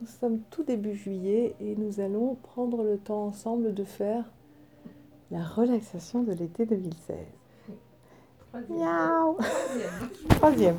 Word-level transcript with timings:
Nous 0.00 0.06
sommes 0.08 0.40
tout 0.50 0.64
début 0.64 0.94
juillet 0.94 1.54
et 1.60 1.76
nous 1.76 2.00
allons 2.00 2.34
prendre 2.34 2.82
le 2.82 2.98
temps 2.98 3.26
ensemble 3.26 3.74
de 3.74 3.84
faire 3.84 4.24
la 5.30 5.42
relaxation 5.44 6.22
de 6.22 6.32
l'été 6.32 6.66
2016. 6.66 7.16
Troisième. 8.48 8.78
Miaou 8.78 9.36
Troisième. 10.30 10.78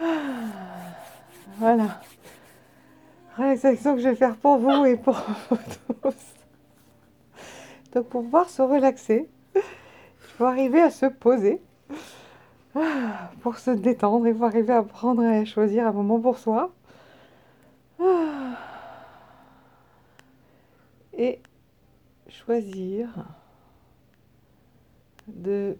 Ah, 0.00 0.04
Voilà. 1.58 2.00
Relaxation 3.36 3.94
que 3.96 4.02
je 4.02 4.08
vais 4.10 4.16
faire 4.16 4.36
pour 4.36 4.58
vous 4.58 4.84
et 4.84 4.96
pour 4.96 5.16
vous 5.50 5.56
tous. 6.02 6.34
Donc 7.94 8.06
pour 8.08 8.22
pouvoir 8.22 8.48
se 8.50 8.62
relaxer, 8.62 9.28
il 9.54 9.62
faut 10.18 10.44
arriver 10.44 10.80
à 10.82 10.90
se 10.90 11.06
poser 11.06 11.60
pour 13.40 13.58
se 13.58 13.70
détendre. 13.70 14.26
Il 14.26 14.34
faut 14.34 14.44
arriver 14.44 14.72
à 14.72 14.82
prendre 14.82 15.22
et 15.22 15.38
à 15.38 15.44
choisir 15.44 15.86
un 15.86 15.92
moment 15.92 16.20
pour 16.20 16.38
soi. 16.38 16.72
Ah. 18.00 18.58
Et 21.16 21.40
choisir 22.28 23.08
de 25.28 25.76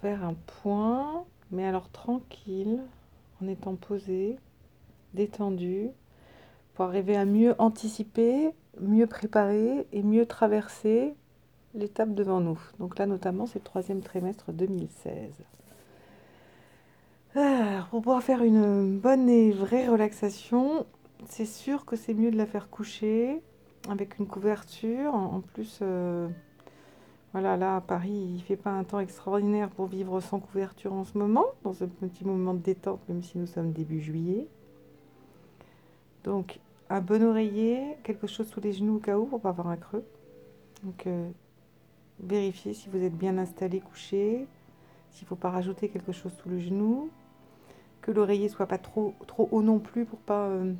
faire 0.00 0.24
un 0.24 0.34
point, 0.62 1.24
mais 1.50 1.66
alors 1.66 1.90
tranquille, 1.90 2.80
en 3.42 3.48
étant 3.48 3.74
posé, 3.74 4.38
détendu, 5.14 5.90
pour 6.74 6.86
arriver 6.86 7.16
à 7.16 7.24
mieux 7.24 7.54
anticiper, 7.58 8.50
mieux 8.80 9.06
préparer 9.06 9.86
et 9.92 10.02
mieux 10.02 10.26
traverser 10.26 11.14
l'étape 11.74 12.14
devant 12.14 12.40
nous. 12.40 12.58
Donc 12.78 12.98
là, 12.98 13.06
notamment, 13.06 13.46
c'est 13.46 13.58
le 13.58 13.64
troisième 13.64 14.00
trimestre 14.00 14.52
2016. 14.52 15.32
Ah, 17.34 17.86
pour 17.90 18.02
pouvoir 18.02 18.22
faire 18.22 18.42
une 18.42 18.98
bonne 18.98 19.28
et 19.28 19.52
vraie 19.52 19.88
relaxation, 19.88 20.84
c'est 21.28 21.46
sûr 21.46 21.84
que 21.86 21.96
c'est 21.96 22.14
mieux 22.14 22.30
de 22.30 22.36
la 22.36 22.46
faire 22.46 22.68
coucher 22.68 23.40
avec 23.88 24.18
une 24.18 24.26
couverture. 24.26 25.14
En 25.14 25.40
plus, 25.40 25.78
euh, 25.80 26.28
voilà, 27.32 27.56
là 27.56 27.76
à 27.76 27.80
Paris, 27.80 28.10
il 28.12 28.34
ne 28.34 28.40
fait 28.40 28.56
pas 28.56 28.70
un 28.70 28.84
temps 28.84 29.00
extraordinaire 29.00 29.70
pour 29.70 29.86
vivre 29.86 30.20
sans 30.20 30.40
couverture 30.40 30.92
en 30.92 31.04
ce 31.04 31.16
moment, 31.16 31.46
dans 31.64 31.72
ce 31.72 31.84
petit 31.86 32.26
moment 32.26 32.52
de 32.52 32.60
détente, 32.60 33.00
même 33.08 33.22
si 33.22 33.38
nous 33.38 33.46
sommes 33.46 33.72
début 33.72 34.00
juillet. 34.00 34.46
Donc, 36.24 36.60
un 36.90 37.00
bon 37.00 37.22
oreiller, 37.22 37.96
quelque 38.04 38.26
chose 38.26 38.46
sous 38.48 38.60
les 38.60 38.72
genoux 38.72 38.96
au 38.96 39.00
cas 39.00 39.16
où 39.16 39.24
pour 39.24 39.40
pas 39.40 39.48
avoir 39.48 39.68
un 39.68 39.76
creux. 39.76 40.04
Donc, 40.84 41.06
euh, 41.06 41.30
vérifiez 42.20 42.74
si 42.74 42.88
vous 42.88 43.02
êtes 43.02 43.16
bien 43.16 43.38
installé, 43.38 43.80
couché, 43.80 44.46
s'il 45.10 45.24
ne 45.24 45.28
faut 45.28 45.36
pas 45.36 45.50
rajouter 45.50 45.88
quelque 45.88 46.12
chose 46.12 46.32
sous 46.42 46.48
le 46.48 46.58
genou, 46.58 47.10
que 48.00 48.10
l'oreiller 48.10 48.48
soit 48.48 48.66
pas 48.66 48.78
trop, 48.78 49.14
trop 49.26 49.48
haut 49.52 49.62
non 49.62 49.78
plus 49.78 50.04
pour 50.04 50.18
pas 50.18 50.46
euh, 50.46 50.72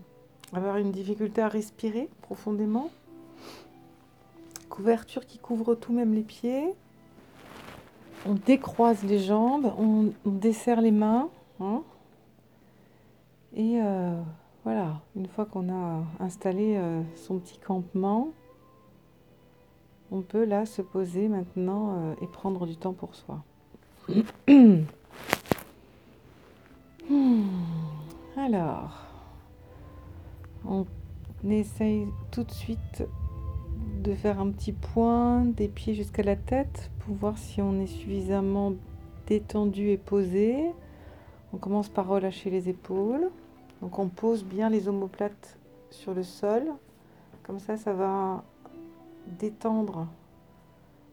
avoir 0.53 0.77
une 0.77 0.91
difficulté 0.91 1.41
à 1.41 1.49
respirer 1.49 2.09
profondément. 2.23 2.91
Couverture 4.69 5.27
qui 5.27 5.39
couvre 5.39 5.75
tout, 5.75 5.93
même 5.93 6.15
les 6.15 6.23
pieds. 6.23 6.75
On 8.27 8.35
décroise 8.35 9.03
les 9.05 9.19
jambes, 9.19 9.73
on, 9.79 10.13
on 10.25 10.31
desserre 10.31 10.81
les 10.81 10.93
mains. 10.93 11.29
hein. 11.61 11.83
Et 13.55 13.81
euh, 13.83 14.19
voilà, 14.65 15.01
une 15.15 15.27
fois 15.27 15.45
qu'on 15.45 15.69
a 15.71 16.03
installé 16.21 16.77
euh, 16.77 17.03
son 17.17 17.39
petit 17.39 17.59
campement, 17.59 18.31
on 20.13 20.21
peut 20.21 20.45
là 20.45 20.67
se 20.67 20.83
poser 20.83 21.27
maintenant 21.27 21.97
euh, 21.97 22.15
et 22.21 22.27
prendre 22.27 22.67
du 22.67 22.77
temps 22.77 22.93
pour 22.93 23.15
soi. 23.15 23.43
Hmm. 24.47 24.83
Alors, 28.37 29.07
on 30.64 30.86
essaye 31.48 32.07
tout 32.31 32.45
de 32.45 32.51
suite 32.51 33.05
de 34.03 34.14
faire 34.14 34.39
un 34.39 34.51
petit 34.51 34.73
point 34.73 35.45
des 35.45 35.69
pieds 35.69 35.95
jusqu'à 35.95 36.23
la 36.23 36.36
tête 36.36 36.91
pour 37.01 37.15
voir 37.17 37.39
si 37.39 37.61
on 37.61 37.81
est 37.81 37.86
suffisamment 37.86 38.75
détendu 39.27 39.89
et 39.89 39.97
posé. 39.97 40.70
On 41.53 41.57
commence 41.57 41.89
par 41.89 42.07
relâcher 42.07 42.51
les 42.51 42.69
épaules. 42.69 43.31
Donc 43.81 43.98
on 43.98 44.09
pose 44.09 44.45
bien 44.45 44.69
les 44.69 44.89
omoplates 44.89 45.59
sur 45.91 46.15
le 46.15 46.23
sol. 46.23 46.65
Comme 47.42 47.59
ça, 47.59 47.77
ça 47.77 47.92
va 47.92 48.45
détendre 49.27 50.09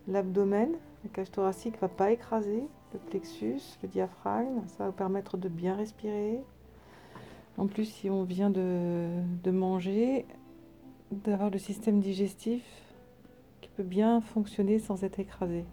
l'abdomen. 0.07 0.71
La 1.03 1.09
cage 1.09 1.31
thoracique 1.31 1.75
ne 1.75 1.79
va 1.79 1.87
pas 1.87 2.11
écraser 2.11 2.63
le 2.93 2.99
plexus, 2.99 3.61
le 3.81 3.87
diaphragme. 3.87 4.61
Ça 4.67 4.85
va 4.85 4.91
permettre 4.91 5.37
de 5.37 5.49
bien 5.49 5.75
respirer. 5.75 6.41
En 7.57 7.67
plus, 7.67 7.85
si 7.85 8.09
on 8.09 8.23
vient 8.23 8.49
de, 8.49 9.09
de 9.43 9.51
manger, 9.51 10.25
d'avoir 11.11 11.49
le 11.49 11.57
système 11.57 11.99
digestif 11.99 12.63
qui 13.61 13.69
peut 13.69 13.83
bien 13.83 14.21
fonctionner 14.21 14.79
sans 14.79 15.03
être 15.03 15.19
écrasé. 15.19 15.65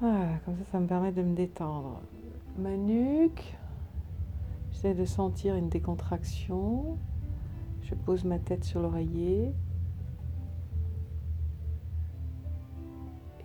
Voilà, 0.00 0.38
comme 0.44 0.56
ça, 0.58 0.64
ça 0.72 0.80
me 0.80 0.86
permet 0.86 1.12
de 1.12 1.22
me 1.22 1.34
détendre. 1.34 2.02
Ma 2.58 2.76
nuque, 2.76 3.56
j'essaie 4.70 4.94
de 4.94 5.04
sentir 5.04 5.54
une 5.54 5.68
décontraction. 5.68 6.98
Je 7.84 7.94
pose 7.94 8.24
ma 8.24 8.38
tête 8.38 8.64
sur 8.64 8.80
l'oreiller. 8.80 9.52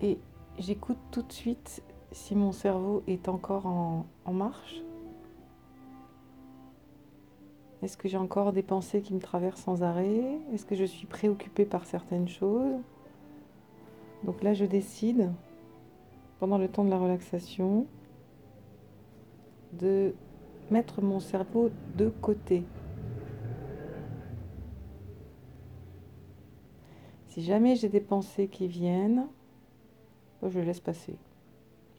Et 0.00 0.18
j'écoute 0.58 0.96
tout 1.10 1.22
de 1.22 1.32
suite 1.32 1.82
si 2.10 2.34
mon 2.34 2.52
cerveau 2.52 3.02
est 3.06 3.28
encore 3.28 3.66
en, 3.66 4.06
marche. 4.32 4.82
Est-ce 7.82 7.96
que 7.96 8.08
j'ai 8.08 8.16
encore 8.16 8.52
des 8.52 8.62
pensées 8.62 9.02
qui 9.02 9.12
me 9.12 9.20
traversent 9.20 9.62
sans 9.62 9.82
arrêt? 9.82 10.38
Est-ce 10.52 10.64
que 10.64 10.74
je 10.74 10.84
suis 10.84 11.06
préoccupée 11.06 11.66
par 11.66 11.84
certaines 11.84 12.28
choses? 12.28 12.80
Donc 14.24 14.42
là, 14.42 14.54
je 14.54 14.64
décide, 14.64 15.30
pendant 16.38 16.58
le 16.58 16.68
temps 16.68 16.84
de 16.84 16.90
la 16.90 16.98
relaxation, 16.98 17.86
de 19.74 20.14
mettre 20.70 21.02
mon 21.02 21.20
cerveau 21.20 21.70
de 21.96 22.08
côté. 22.08 22.64
Si 27.30 27.42
jamais 27.42 27.76
j'ai 27.76 27.88
des 27.88 28.00
pensées 28.00 28.48
qui 28.48 28.66
viennent, 28.66 29.28
moi, 30.42 30.50
je 30.50 30.58
laisse 30.58 30.80
passer. 30.80 31.16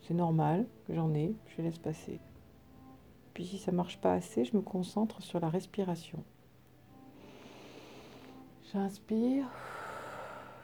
C'est 0.01 0.13
normal 0.13 0.67
que 0.85 0.93
j'en 0.93 1.13
ai, 1.13 1.33
je 1.47 1.61
laisse 1.61 1.79
passer. 1.79 2.19
Puis 3.33 3.45
si 3.45 3.57
ça 3.57 3.71
marche 3.71 3.97
pas 4.01 4.11
assez, 4.11 4.43
je 4.43 4.57
me 4.57 4.61
concentre 4.61 5.21
sur 5.21 5.39
la 5.39 5.47
respiration. 5.47 6.21
J'inspire, 8.73 9.45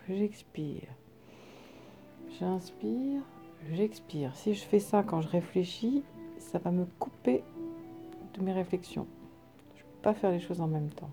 j'expire. 0.10 0.90
J'inspire, 2.38 3.22
j'expire. 3.72 4.36
Si 4.36 4.54
je 4.54 4.66
fais 4.66 4.80
ça 4.80 5.02
quand 5.02 5.22
je 5.22 5.30
réfléchis, 5.30 6.04
ça 6.40 6.60
va 6.60 6.72
me 6.72 6.86
couper 7.00 7.42
de 8.34 8.42
mes 8.42 8.52
réflexions. 8.52 9.08
Je 9.76 9.84
ne 9.84 9.88
peux 9.88 10.02
pas 10.02 10.14
faire 10.14 10.32
les 10.32 10.42
choses 10.42 10.60
en 10.60 10.68
même 10.68 10.90
temps. 10.90 11.12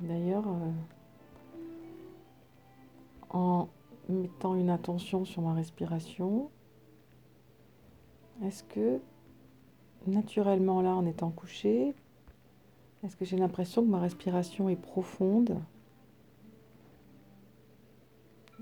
D'ailleurs, 0.00 0.46
euh, 0.48 0.70
en 3.30 3.68
mettant 4.08 4.54
une 4.54 4.70
attention 4.70 5.24
sur 5.24 5.42
ma 5.42 5.52
respiration, 5.52 6.50
est-ce 8.42 8.64
que 8.64 9.00
naturellement 10.06 10.80
là 10.80 10.94
en 10.94 11.04
étant 11.04 11.30
couché, 11.30 11.94
est-ce 13.02 13.16
que 13.16 13.24
j'ai 13.24 13.36
l'impression 13.36 13.82
que 13.82 13.88
ma 13.88 14.00
respiration 14.00 14.68
est 14.68 14.76
profonde? 14.76 15.60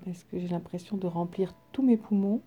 Est-ce 0.07 0.25
que 0.25 0.39
j'ai 0.39 0.49
l'impression 0.49 0.97
de 0.97 1.07
remplir 1.07 1.55
tous 1.73 1.83
mes 1.83 1.97
poumons? 1.97 2.41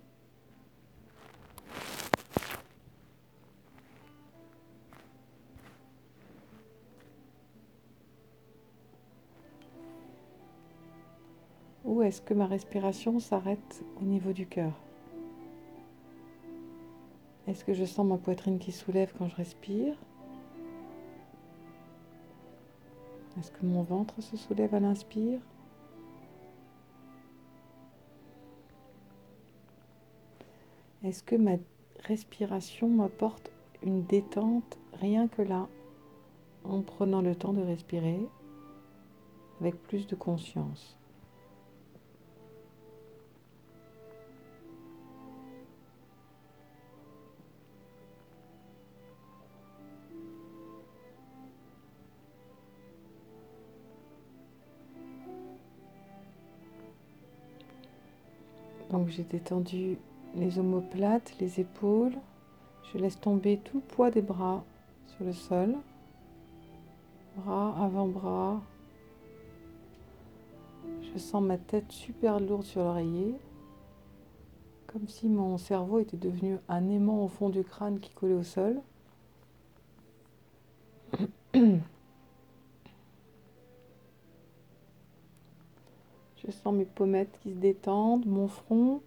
Est-ce 12.02 12.22
que 12.22 12.34
ma 12.34 12.48
respiration 12.48 13.20
s'arrête 13.20 13.84
au 14.02 14.04
niveau 14.04 14.34
du 14.34 14.48
cœur 14.48 14.74
Est-ce 17.48 17.64
que 17.64 17.74
je 17.74 17.86
sens 17.86 18.06
ma 18.06 18.18
poitrine 18.18 18.60
qui 18.60 18.72
soulève 18.72 19.14
quand 19.18 19.28
je 19.28 19.36
respire 19.36 19.96
Est-ce 23.40 23.52
que 23.52 23.66
mon 23.66 23.84
ventre 23.84 24.22
se 24.22 24.36
soulève 24.36 24.74
à 24.74 24.80
l'inspire 24.80 25.40
Est-ce 31.04 31.24
que 31.24 31.36
ma 31.36 31.58
respiration 32.06 32.88
m'apporte 32.88 33.52
une 33.84 34.04
détente 34.04 34.78
rien 34.94 35.28
que 35.28 35.42
là, 35.42 35.68
en 36.64 36.82
prenant 36.82 37.22
le 37.22 37.36
temps 37.36 37.54
de 37.54 37.62
respirer 37.62 38.20
avec 39.60 39.82
plus 39.84 40.08
de 40.08 40.16
conscience. 40.16 40.98
Donc 58.92 59.08
j'ai 59.08 59.24
détendu 59.24 59.98
les 60.36 60.60
omoplates, 60.60 61.34
les 61.40 61.62
épaules. 61.62 62.14
Je 62.92 62.98
laisse 62.98 63.20
tomber 63.20 63.58
tout 63.58 63.78
le 63.78 63.96
poids 63.96 64.12
des 64.12 64.22
bras 64.22 64.64
sur 65.08 65.24
le 65.24 65.32
sol. 65.32 65.76
Bras, 67.38 67.74
avant-bras. 67.82 68.62
Je 71.02 71.18
sens 71.18 71.42
ma 71.42 71.58
tête 71.58 71.90
super 71.90 72.42
lourde 72.42 72.66
sur 72.66 72.84
l'oreiller. 72.84 73.36
Comme 74.88 75.08
si 75.08 75.30
mon 75.30 75.58
cerveau 75.58 76.00
était 76.00 76.18
devenu 76.18 76.58
un 76.68 76.90
aimant 76.90 77.24
au 77.24 77.30
fond 77.30 77.50
du 77.50 77.64
crâne 77.64 78.00
qui 78.02 78.14
collait 78.14 78.34
au 78.34 78.44
sol. 78.44 78.82
Sens 86.64 86.74
mes 86.74 86.86
pommettes 86.86 87.38
qui 87.42 87.52
se 87.52 87.58
détendent, 87.58 88.26
mon 88.26 88.48
front. 88.48 89.02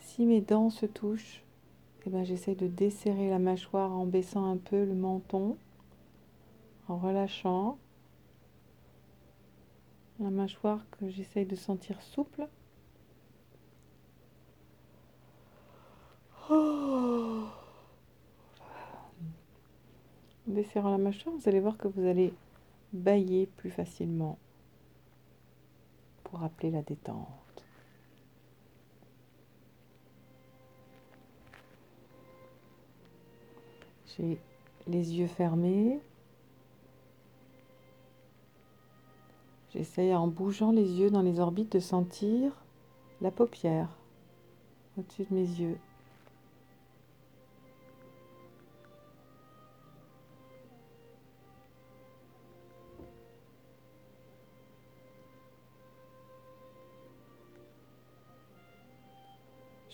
Si 0.00 0.24
mes 0.26 0.40
dents 0.40 0.70
se 0.70 0.86
touchent, 0.86 1.44
eh 2.06 2.10
ben, 2.10 2.24
j'essaie 2.24 2.54
de 2.54 2.66
desserrer 2.66 3.28
la 3.30 3.38
mâchoire 3.38 3.92
en 3.92 4.06
baissant 4.06 4.50
un 4.50 4.56
peu 4.56 4.84
le 4.84 4.94
menton, 4.94 5.56
en 6.88 6.96
relâchant 6.98 7.78
la 10.20 10.30
mâchoire 10.30 10.84
que 10.92 11.08
j'essaye 11.08 11.46
de 11.46 11.54
sentir 11.54 12.00
souple. 12.02 12.48
En 16.50 17.44
desserrant 20.46 20.90
la 20.90 20.98
mâchoire, 20.98 21.36
vous 21.36 21.48
allez 21.48 21.60
voir 21.60 21.76
que 21.76 21.88
vous 21.88 22.06
allez 22.06 22.32
bailler 22.92 23.46
plus 23.46 23.70
facilement 23.70 24.38
pour 26.24 26.40
rappeler 26.40 26.70
la 26.70 26.82
détente. 26.82 27.64
J'ai 34.06 34.38
les 34.86 35.14
yeux 35.14 35.26
fermés. 35.26 36.00
J'essaye 39.70 40.14
en 40.14 40.26
bougeant 40.26 40.72
les 40.72 40.92
yeux 40.92 41.10
dans 41.10 41.22
les 41.22 41.40
orbites 41.40 41.72
de 41.72 41.80
sentir 41.80 42.52
la 43.20 43.30
paupière 43.30 43.88
au-dessus 44.96 45.24
de 45.30 45.34
mes 45.34 45.40
yeux. 45.42 45.78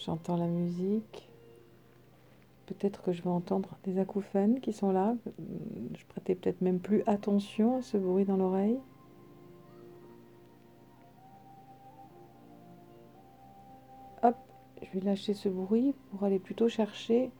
J'entends 0.04 0.36
la 0.36 0.46
musique. 0.46 1.30
Peut-être 2.66 3.02
que 3.02 3.12
je 3.12 3.22
vais 3.22 3.30
entendre 3.30 3.70
des 3.84 3.98
acouphènes 3.98 4.60
qui 4.60 4.74
sont 4.74 4.92
là. 4.92 5.14
Je 5.96 6.04
prêtais 6.06 6.34
peut-être 6.34 6.60
même 6.60 6.78
plus 6.78 7.02
attention 7.06 7.78
à 7.78 7.82
ce 7.82 7.96
bruit 7.96 8.26
dans 8.26 8.36
l'oreille. 8.36 8.78
Hop, 14.22 14.36
je 14.82 14.98
vais 14.98 15.04
lâcher 15.04 15.32
ce 15.32 15.48
bruit 15.48 15.94
pour 16.10 16.24
aller 16.24 16.38
plutôt 16.38 16.68
chercher 16.68 17.30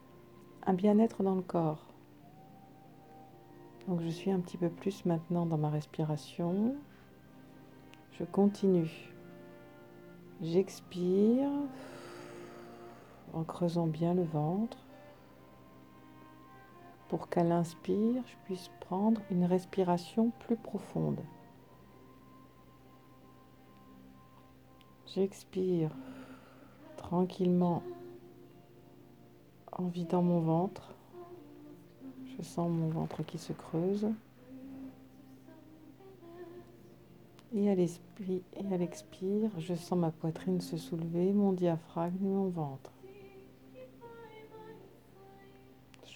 un 0.67 0.72
bien-être 0.72 1.22
dans 1.22 1.34
le 1.34 1.43
corps. 1.43 1.87
Donc 3.88 4.00
je 4.00 4.08
suis 4.08 4.31
un 4.31 4.40
petit 4.40 4.56
peu 4.56 4.70
plus 4.70 5.05
maintenant 5.05 5.44
dans 5.44 5.58
ma 5.58 5.69
respiration. 5.69 6.76
Je 8.12 8.25
continue. 8.25 9.10
J'expire 10.40 11.50
en 13.34 13.44
creusant 13.44 13.86
bien 13.86 14.14
le 14.14 14.22
ventre 14.22 14.78
pour 17.08 17.28
qu'à 17.28 17.44
l'inspire, 17.44 18.22
je 18.26 18.34
puisse 18.44 18.70
prendre 18.81 19.20
une 19.31 19.44
respiration 19.44 20.32
plus 20.40 20.56
profonde. 20.56 21.20
J'expire 25.06 25.90
tranquillement 26.96 27.82
en 29.70 29.84
vidant 29.84 30.22
mon 30.22 30.40
ventre. 30.40 30.94
Je 32.36 32.42
sens 32.42 32.70
mon 32.70 32.88
ventre 32.88 33.22
qui 33.22 33.38
se 33.38 33.52
creuse. 33.52 34.08
Et 37.52 37.70
à 37.70 37.75
l'expire, 38.76 39.50
je 39.58 39.75
sens 39.75 39.96
ma 39.96 40.10
poitrine 40.10 40.60
se 40.60 40.76
soulever, 40.76 41.32
mon 41.32 41.52
diaphragme 41.52 42.26
et 42.26 42.28
mon 42.28 42.48
ventre. 42.48 42.94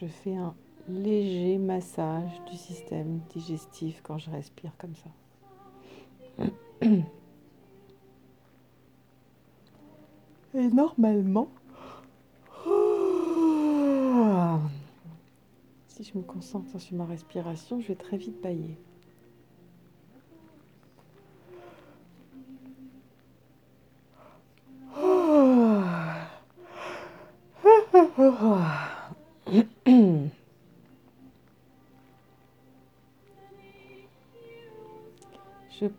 Je 0.01 0.07
fais 0.07 0.37
un 0.37 0.55
léger 0.89 1.59
massage 1.59 2.41
du 2.51 2.57
système 2.57 3.21
digestif 3.31 4.01
quand 4.03 4.19
je 4.19 4.31
respire 4.31 4.73
comme 4.79 4.95
ça. 4.95 5.11
Et 10.55 10.69
normalement, 10.69 11.49
si 15.89 16.05
je 16.05 16.17
me 16.17 16.23
concentre 16.23 16.79
sur 16.81 16.97
ma 16.97 17.05
respiration, 17.05 17.81
je 17.81 17.89
vais 17.89 17.97
très 17.97 18.17
vite 18.17 18.41
bailler. 18.41 18.79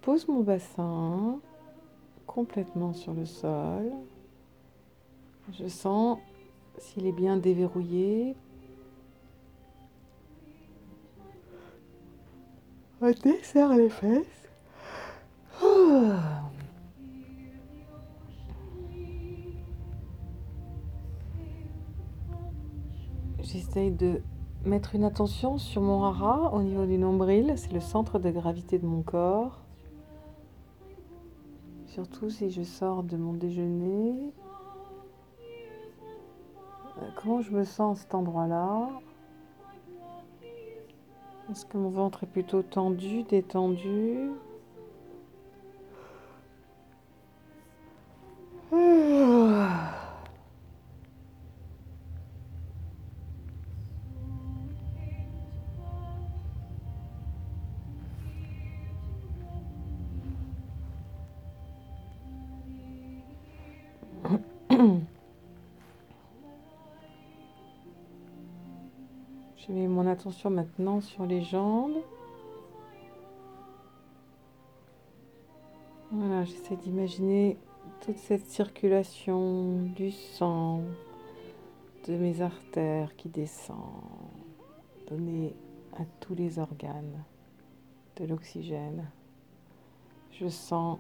Pose 0.09 0.27
mon 0.27 0.41
bassin 0.41 1.39
complètement 2.25 2.93
sur 2.93 3.13
le 3.13 3.27
sol. 3.27 3.91
Je 5.51 5.67
sens 5.67 6.17
s'il 6.79 7.05
est 7.05 7.11
bien 7.11 7.37
déverrouillé. 7.37 8.35
Desserre 13.21 13.75
les 13.75 13.89
fesses. 13.89 14.49
J'essaye 23.41 23.91
de 23.91 24.23
mettre 24.65 24.95
une 24.95 25.03
attention 25.03 25.59
sur 25.59 25.83
mon 25.83 26.03
hara 26.03 26.51
au 26.51 26.63
niveau 26.63 26.87
du 26.87 26.97
nombril. 26.97 27.53
C'est 27.57 27.73
le 27.73 27.79
centre 27.79 28.17
de 28.17 28.31
gravité 28.31 28.79
de 28.79 28.87
mon 28.87 29.03
corps. 29.03 29.68
Surtout 31.99 32.29
si 32.29 32.49
je 32.49 32.61
sors 32.63 33.03
de 33.03 33.17
mon 33.17 33.33
déjeuner. 33.33 34.31
Euh, 36.97 37.09
comment 37.17 37.41
je 37.41 37.51
me 37.51 37.65
sens 37.65 37.97
à 37.97 38.01
cet 38.03 38.15
endroit-là? 38.15 38.87
Est-ce 41.51 41.65
que 41.65 41.77
mon 41.77 41.89
ventre 41.89 42.23
est 42.23 42.27
plutôt 42.27 42.61
tendu, 42.61 43.23
détendu? 43.23 44.31
Attention 70.09 70.49
maintenant 70.49 71.01
sur 71.01 71.25
les 71.25 71.41
jambes. 71.41 71.97
Voilà, 76.11 76.43
j'essaie 76.43 76.75
d'imaginer 76.75 77.57
toute 78.01 78.17
cette 78.17 78.47
circulation 78.47 79.83
du 79.95 80.11
sang, 80.11 80.81
de 82.07 82.15
mes 82.15 82.41
artères 82.41 83.15
qui 83.15 83.29
descend, 83.29 83.77
donner 85.07 85.55
à 85.97 86.03
tous 86.19 86.35
les 86.35 86.59
organes. 86.59 87.23
de 88.19 88.25
l'oxygène. 88.25 89.09
Je 90.31 90.47
sens, 90.47 90.99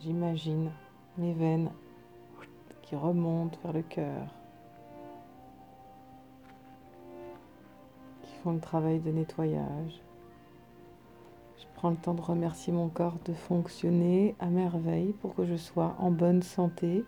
j'imagine, 0.00 0.70
mes 1.18 1.34
veines 1.34 1.70
qui 2.82 2.96
remontent 2.96 3.58
vers 3.62 3.72
le 3.72 3.82
cœur, 3.82 4.34
le 8.50 8.60
travail 8.60 8.98
de 8.98 9.12
nettoyage. 9.12 10.02
Je 11.58 11.64
prends 11.76 11.90
le 11.90 11.96
temps 11.96 12.14
de 12.14 12.20
remercier 12.20 12.72
mon 12.72 12.88
corps 12.88 13.18
de 13.24 13.32
fonctionner 13.32 14.34
à 14.40 14.46
merveille 14.46 15.12
pour 15.20 15.36
que 15.36 15.46
je 15.46 15.56
sois 15.56 15.94
en 16.00 16.10
bonne 16.10 16.42
santé. 16.42 17.04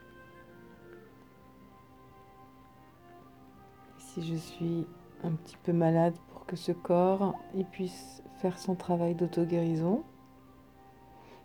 Si 3.98 4.22
je 4.24 4.36
suis 4.36 4.86
un 5.24 5.32
petit 5.32 5.56
peu 5.64 5.72
malade 5.72 6.14
pour 6.32 6.46
que 6.46 6.54
ce 6.54 6.70
corps 6.70 7.34
il 7.54 7.64
puisse 7.64 8.22
faire 8.40 8.58
son 8.58 8.74
travail 8.74 9.14
d'auto-guérison. 9.14 10.04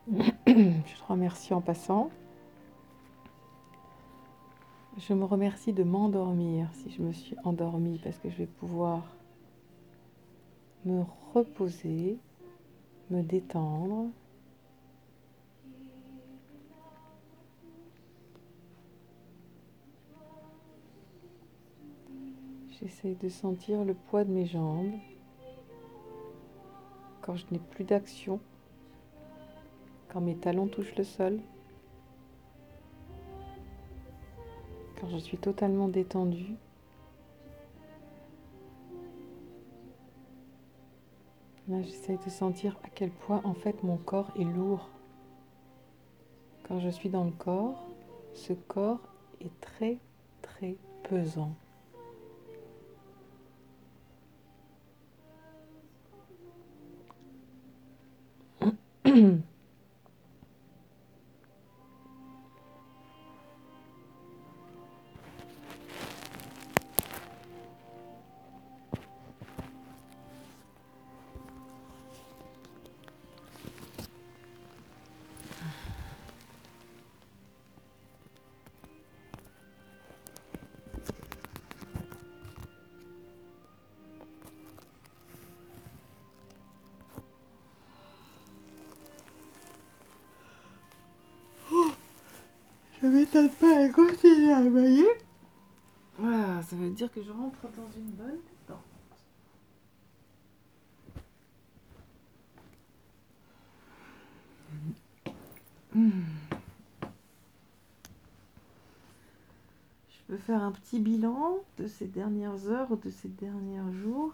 Je 0.48 0.53
te 0.53 1.08
remercie 1.08 1.53
en 1.53 1.62
passant. 1.62 2.10
Je 4.98 5.13
me 5.13 5.24
remercie 5.24 5.72
de 5.72 5.84
m'endormir 5.84 6.67
si 6.74 6.89
je 6.91 7.01
me 7.01 7.13
suis 7.13 7.36
endormie 7.46 8.01
parce 8.03 8.17
que 8.17 8.29
je 8.29 8.36
vais 8.36 8.48
pouvoir 8.48 9.03
me 10.86 11.03
reposer, 11.33 12.17
me 13.09 13.21
détendre. 13.21 14.09
J'essaye 22.79 23.15
de 23.15 23.27
sentir 23.27 23.83
le 23.83 23.93
poids 23.93 24.24
de 24.24 24.31
mes 24.31 24.45
jambes 24.45 24.93
quand 27.21 27.36
je 27.36 27.45
n'ai 27.51 27.59
plus 27.59 27.83
d'action, 27.83 28.39
quand 30.07 30.21
mes 30.21 30.36
talons 30.38 30.67
touchent 30.67 30.95
le 30.95 31.03
sol, 31.03 31.39
quand 35.00 35.09
je 35.09 35.17
suis 35.17 35.38
totalement 35.38 35.89
détendue. 35.89 36.55
Là, 41.69 41.77
de 41.83 42.29
sentir 42.31 42.75
à 42.83 42.89
quel 42.89 43.11
point 43.11 43.41
en 43.43 43.53
fait 43.53 43.83
mon 43.83 43.97
corps 43.97 44.31
est 44.35 44.43
lourd. 44.43 44.89
Quand 46.67 46.79
je 46.79 46.89
suis 46.89 47.09
dans 47.09 47.25
le 47.25 47.31
corps, 47.31 47.88
ce 48.33 48.53
corps 48.53 49.13
est 49.39 49.51
très 49.61 49.99
très 50.41 50.77
pesant. 51.03 51.53
Je 93.01 93.08
m'étonne 93.08 93.50
pas 93.50 93.86
à 93.86 93.89
continuer 93.89 94.51
à 94.51 94.62
bailler. 94.62 95.08
Voilà, 96.18 96.62
ça 96.63 96.75
veut 96.75 96.89
dire 96.89 97.10
que 97.12 97.24
je 97.24 97.32
rentre 97.32 97.62
dans 97.77 97.89
une 97.96 98.12
bonne 98.12 98.39
détente. 98.41 98.84
Je 110.10 110.22
peux 110.27 110.38
faire 110.38 110.62
un 110.62 110.74
petit 110.74 111.00
bilan 111.00 111.60
de 111.77 111.88
ces 111.88 112.06
dernières 112.06 112.68
heures 112.68 112.91
ou 112.91 112.98
de 112.98 113.10
ces 113.10 113.29
derniers 113.29 113.94
jours. 113.94 114.34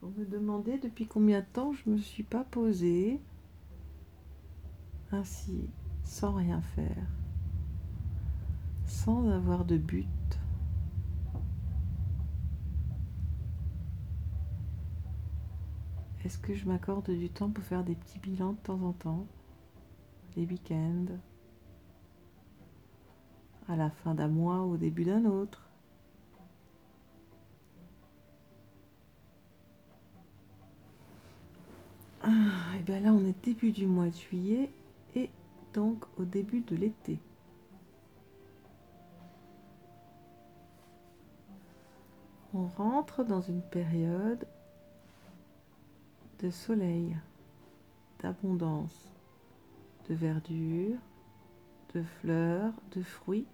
Pour 0.00 0.10
me 0.10 0.24
demander 0.24 0.78
depuis 0.78 1.06
combien 1.06 1.40
de 1.40 1.46
temps 1.52 1.72
je 1.72 1.82
ne 1.90 1.96
me 1.96 2.00
suis 2.00 2.22
pas 2.22 2.44
posée 2.44 3.20
ainsi 5.10 5.68
sans 6.04 6.32
rien 6.32 6.60
faire, 6.60 7.06
sans 8.86 9.28
avoir 9.28 9.64
de 9.64 9.76
but. 9.76 10.06
Est-ce 16.24 16.38
que 16.38 16.54
je 16.54 16.66
m'accorde 16.66 17.10
du 17.10 17.28
temps 17.28 17.50
pour 17.50 17.64
faire 17.64 17.84
des 17.84 17.94
petits 17.94 18.18
bilans 18.18 18.52
de 18.52 18.58
temps 18.58 18.80
en 18.82 18.92
temps, 18.92 19.26
les 20.36 20.46
week-ends, 20.46 21.06
à 23.68 23.76
la 23.76 23.90
fin 23.90 24.14
d'un 24.14 24.28
mois 24.28 24.62
ou 24.62 24.72
au 24.72 24.76
début 24.76 25.04
d'un 25.04 25.24
autre? 25.26 25.68
Ah, 32.22 32.76
et 32.78 32.82
bien 32.82 33.00
là, 33.00 33.12
on 33.12 33.26
est 33.26 33.44
début 33.44 33.70
du 33.70 33.86
mois 33.86 34.06
de 34.06 34.14
juillet 34.14 34.70
et 35.14 35.28
donc 35.74 36.04
au 36.16 36.24
début 36.24 36.60
de 36.60 36.76
l'été. 36.76 37.18
On 42.54 42.66
rentre 42.66 43.24
dans 43.24 43.40
une 43.40 43.62
période 43.62 44.46
de 46.38 46.50
soleil, 46.50 47.16
d'abondance, 48.22 49.12
de 50.08 50.14
verdure, 50.14 50.98
de 51.94 52.02
fleurs, 52.02 52.72
de 52.92 53.02
fruits. 53.02 53.46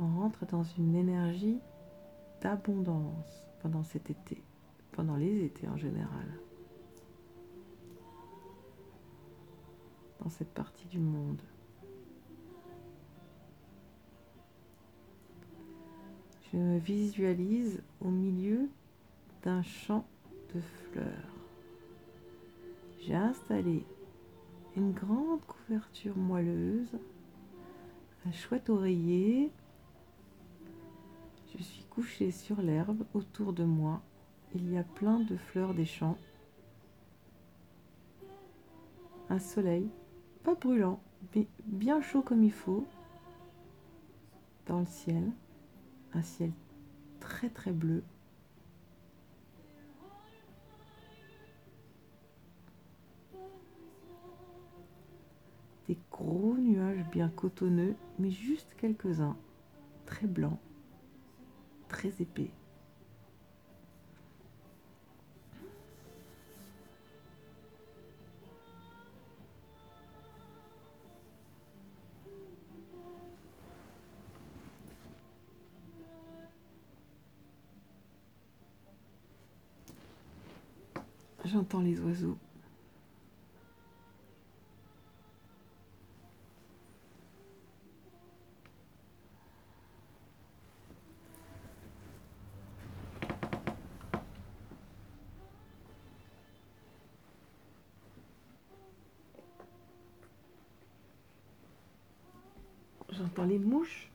On 0.00 0.20
rentre 0.20 0.44
dans 0.46 0.64
une 0.64 0.96
énergie 0.96 1.60
d'abondance 2.40 3.44
pendant 3.62 3.84
cet 3.84 4.10
été, 4.10 4.42
pendant 4.90 5.16
les 5.16 5.44
étés 5.44 5.68
en 5.68 5.76
général. 5.76 6.26
Dans 10.24 10.30
cette 10.30 10.54
partie 10.54 10.86
du 10.86 10.98
monde. 10.98 11.40
Je 16.50 16.56
me 16.56 16.78
visualise 16.78 17.82
au 18.00 18.08
milieu 18.08 18.70
d'un 19.42 19.62
champ 19.62 20.06
de 20.54 20.60
fleurs. 20.60 21.34
J'ai 23.00 23.14
installé 23.14 23.84
une 24.76 24.92
grande 24.92 25.44
couverture 25.44 26.16
moelleuse, 26.16 26.96
un 28.26 28.32
chouette 28.32 28.70
oreiller. 28.70 29.52
Je 31.54 31.62
suis 31.62 31.84
couchée 31.84 32.30
sur 32.30 32.62
l'herbe 32.62 33.04
autour 33.12 33.52
de 33.52 33.64
moi. 33.64 34.00
Il 34.54 34.72
y 34.72 34.78
a 34.78 34.84
plein 34.84 35.20
de 35.20 35.36
fleurs 35.36 35.74
des 35.74 35.84
champs. 35.84 36.16
Un 39.28 39.38
soleil 39.38 39.90
pas 40.44 40.54
brûlant, 40.54 41.00
mais 41.34 41.48
bien 41.64 42.02
chaud 42.02 42.20
comme 42.20 42.44
il 42.44 42.52
faut, 42.52 42.86
dans 44.66 44.80
le 44.80 44.86
ciel, 44.86 45.32
un 46.12 46.22
ciel 46.22 46.52
très 47.18 47.48
très 47.48 47.72
bleu. 47.72 48.04
Des 55.88 55.98
gros 56.10 56.56
nuages 56.58 57.04
bien 57.10 57.30
cotonneux, 57.30 57.96
mais 58.18 58.30
juste 58.30 58.74
quelques-uns, 58.76 59.36
très 60.04 60.26
blancs, 60.26 60.58
très 61.88 62.12
épais. 62.20 62.50
J'entends 81.54 81.82
les 81.82 82.00
oiseaux. 82.00 82.36
J'entends 103.12 103.44
les 103.44 103.60
mouches. 103.60 104.10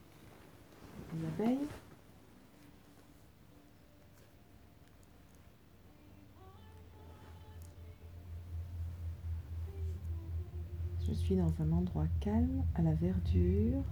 Dans 11.36 11.62
un 11.62 11.72
endroit 11.74 12.08
calme, 12.22 12.64
à 12.74 12.82
la 12.82 12.96
verdure, 12.96 13.84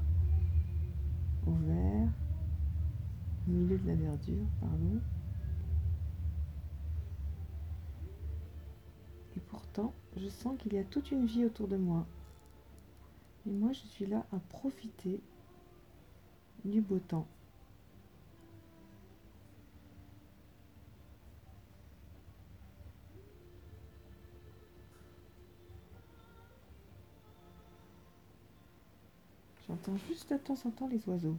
au 1.45 1.51
vert, 1.51 2.09
au 3.47 3.51
milieu 3.51 3.77
de 3.77 3.87
la 3.87 3.93
verdure, 3.93 4.47
pardon. 4.59 4.99
Et 9.35 9.39
pourtant, 9.39 9.93
je 10.15 10.27
sens 10.29 10.57
qu'il 10.57 10.73
y 10.73 10.79
a 10.79 10.83
toute 10.83 11.11
une 11.11 11.27
vie 11.27 11.45
autour 11.45 11.67
de 11.67 11.77
moi. 11.77 12.07
Et 13.45 13.51
moi, 13.51 13.71
je 13.71 13.85
suis 13.87 14.07
là 14.07 14.25
à 14.31 14.39
profiter 14.39 15.21
du 16.65 16.81
beau 16.81 16.97
temps. 16.97 17.27
Juste 29.95 30.33
de 30.33 30.37
temps 30.37 30.57
en 30.65 30.71
temps 30.71 30.87
les 30.87 31.07
oiseaux. 31.07 31.37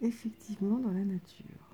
Effectivement 0.00 0.78
dans 0.78 0.92
la 0.92 1.04
nature. 1.04 1.72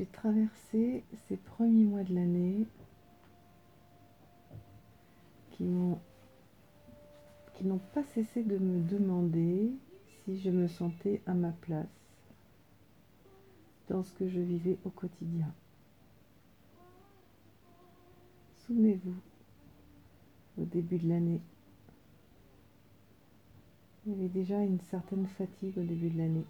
J'ai 0.00 0.06
traversé 0.30 1.02
ces 1.26 1.36
premiers 1.36 1.84
mois 1.84 2.04
de 2.04 2.14
l'année 2.14 2.66
qui 5.50 5.64
qui 7.54 7.66
n'ont 7.66 7.80
pas 7.92 8.04
cessé 8.14 8.44
de 8.44 8.56
me 8.56 8.80
demander 8.88 9.72
si 10.24 10.38
je 10.38 10.50
me 10.50 10.68
sentais 10.68 11.20
à 11.26 11.34
ma 11.34 11.50
place 11.50 11.86
dans 13.88 14.04
ce 14.04 14.12
que 14.14 14.28
je 14.28 14.40
vivais 14.40 14.78
au 14.84 14.90
quotidien. 14.90 15.52
Souvenez-vous, 18.66 19.16
au 20.58 20.64
début 20.64 20.98
de 20.98 21.08
l'année, 21.08 21.40
il 24.06 24.12
y 24.12 24.14
avait 24.14 24.28
déjà 24.28 24.62
une 24.62 24.80
certaine 24.80 25.26
fatigue 25.26 25.76
au 25.76 25.82
début 25.82 26.10
de 26.10 26.18
l'année. 26.18 26.46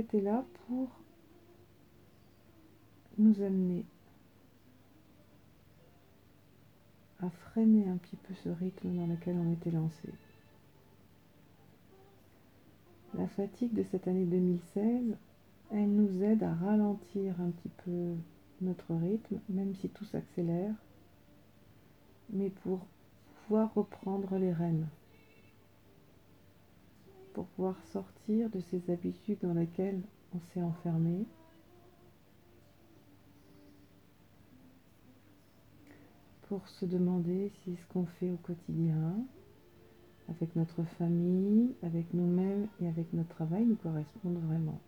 Était 0.00 0.20
là 0.20 0.44
pour 0.66 0.88
nous 3.18 3.42
amener 3.42 3.84
à 7.20 7.30
freiner 7.30 7.88
un 7.88 7.96
petit 7.96 8.16
peu 8.16 8.34
ce 8.34 8.48
rythme 8.48 8.96
dans 8.96 9.06
lequel 9.06 9.36
on 9.36 9.52
était 9.52 9.70
lancé. 9.70 10.08
La 13.14 13.28
fatigue 13.28 13.74
de 13.74 13.84
cette 13.90 14.08
année 14.08 14.24
2016, 14.24 15.16
elle 15.70 15.90
nous 15.90 16.22
aide 16.22 16.42
à 16.42 16.54
ralentir 16.54 17.40
un 17.40 17.50
petit 17.50 17.70
peu 17.84 18.14
notre 18.62 18.94
rythme, 18.94 19.38
même 19.48 19.74
si 19.74 19.88
tout 19.88 20.04
s'accélère, 20.04 20.74
mais 22.30 22.50
pour 22.50 22.80
pouvoir 23.34 23.72
reprendre 23.74 24.36
les 24.38 24.52
rênes, 24.52 24.86
pour 27.32 27.46
pouvoir 27.46 27.76
sortir 27.92 28.50
de 28.50 28.60
ces 28.60 28.90
habitudes 28.90 29.38
dans 29.42 29.54
lesquelles 29.54 30.02
on 30.34 30.40
s'est 30.52 30.62
enfermé 30.62 31.24
pour 36.52 36.68
se 36.68 36.84
demander 36.84 37.50
si 37.64 37.76
ce 37.76 37.86
qu'on 37.86 38.04
fait 38.04 38.30
au 38.30 38.36
quotidien, 38.36 39.14
avec 40.28 40.54
notre 40.54 40.82
famille, 40.98 41.74
avec 41.82 42.12
nous-mêmes 42.12 42.68
et 42.80 42.88
avec 42.88 43.12
notre 43.14 43.30
travail, 43.30 43.64
nous 43.64 43.76
correspondent 43.76 44.42
vraiment. 44.46 44.78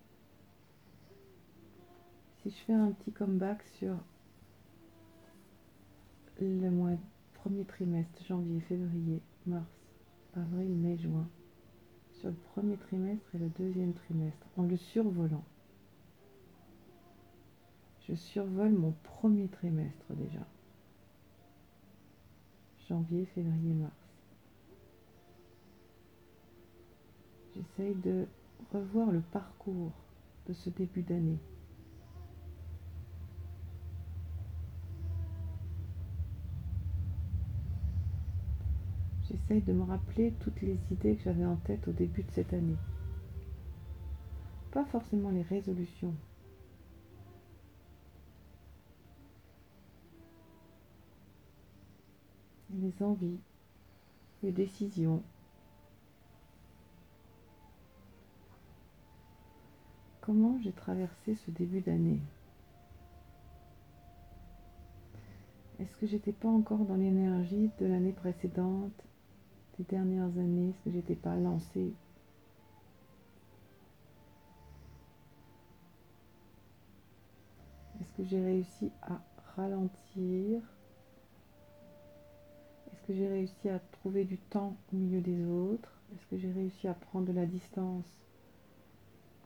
Si 2.42 2.50
je 2.50 2.56
fais 2.66 2.74
un 2.74 2.92
petit 2.92 3.12
comeback 3.12 3.62
sur 3.78 3.96
le 6.40 6.70
mois 6.70 6.90
premier 7.32 7.64
trimestre, 7.64 8.22
janvier, 8.26 8.60
février, 8.60 9.20
mars, 9.46 9.64
avril, 10.34 10.68
mai, 10.68 10.98
juin, 10.98 11.26
le 12.28 12.36
premier 12.54 12.76
trimestre 12.76 13.34
et 13.34 13.38
le 13.38 13.48
deuxième 13.48 13.92
trimestre, 13.92 14.46
en 14.56 14.62
le 14.62 14.76
survolant. 14.76 15.44
Je 18.08 18.14
survole 18.14 18.72
mon 18.72 18.92
premier 19.02 19.48
trimestre 19.48 20.12
déjà 20.14 20.46
janvier, 22.88 23.24
février, 23.26 23.74
mars. 23.74 23.92
J'essaye 27.54 27.94
de 27.94 28.26
revoir 28.72 29.10
le 29.10 29.20
parcours 29.20 29.92
de 30.48 30.52
ce 30.52 30.70
début 30.70 31.02
d'année. 31.02 31.38
J'essaye 39.46 39.62
de 39.62 39.74
me 39.74 39.82
rappeler 39.82 40.32
toutes 40.40 40.62
les 40.62 40.78
idées 40.90 41.16
que 41.16 41.24
j'avais 41.24 41.44
en 41.44 41.56
tête 41.56 41.86
au 41.86 41.92
début 41.92 42.22
de 42.22 42.30
cette 42.30 42.54
année. 42.54 42.78
Pas 44.70 44.86
forcément 44.86 45.28
les 45.28 45.42
résolutions, 45.42 46.14
les 52.70 53.02
envies, 53.02 53.38
les 54.42 54.50
décisions. 54.50 55.22
Comment 60.22 60.58
j'ai 60.62 60.72
traversé 60.72 61.34
ce 61.34 61.50
début 61.50 61.82
d'année? 61.82 62.22
Est-ce 65.80 65.94
que 65.98 66.06
j'étais 66.06 66.32
pas 66.32 66.48
encore 66.48 66.86
dans 66.86 66.96
l'énergie 66.96 67.70
de 67.78 67.84
l'année 67.84 68.12
précédente, 68.12 69.04
des 69.78 69.84
dernières 69.84 70.38
années 70.38 70.70
Est-ce 70.70 70.84
que 70.84 70.90
j'étais 70.90 71.14
pas 71.14 71.36
lancée 71.36 71.92
Est-ce 78.00 78.12
que 78.16 78.24
j'ai 78.24 78.42
réussi 78.42 78.90
à 79.02 79.20
ralentir? 79.56 80.60
Est-ce 82.92 83.02
que 83.06 83.14
j'ai 83.14 83.28
réussi 83.28 83.68
à 83.68 83.78
trouver 83.78 84.24
du 84.24 84.38
temps 84.38 84.76
au 84.92 84.96
milieu 84.96 85.20
des 85.20 85.44
autres? 85.44 85.92
Est-ce 86.14 86.26
que 86.26 86.36
j'ai 86.36 86.52
réussi 86.52 86.88
à 86.88 86.94
prendre 86.94 87.26
de 87.26 87.32
la 87.32 87.46
distance 87.46 88.06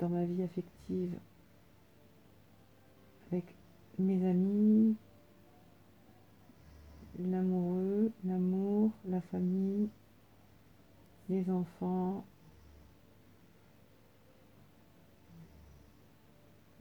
dans 0.01 0.09
ma 0.09 0.25
vie 0.25 0.43
affective 0.43 1.19
avec 3.31 3.45
mes 3.99 4.27
amis, 4.29 4.97
l'amoureux, 7.19 8.12
l'amour, 8.25 8.93
la 9.07 9.21
famille, 9.21 9.88
les 11.29 11.51
enfants. 11.51 12.25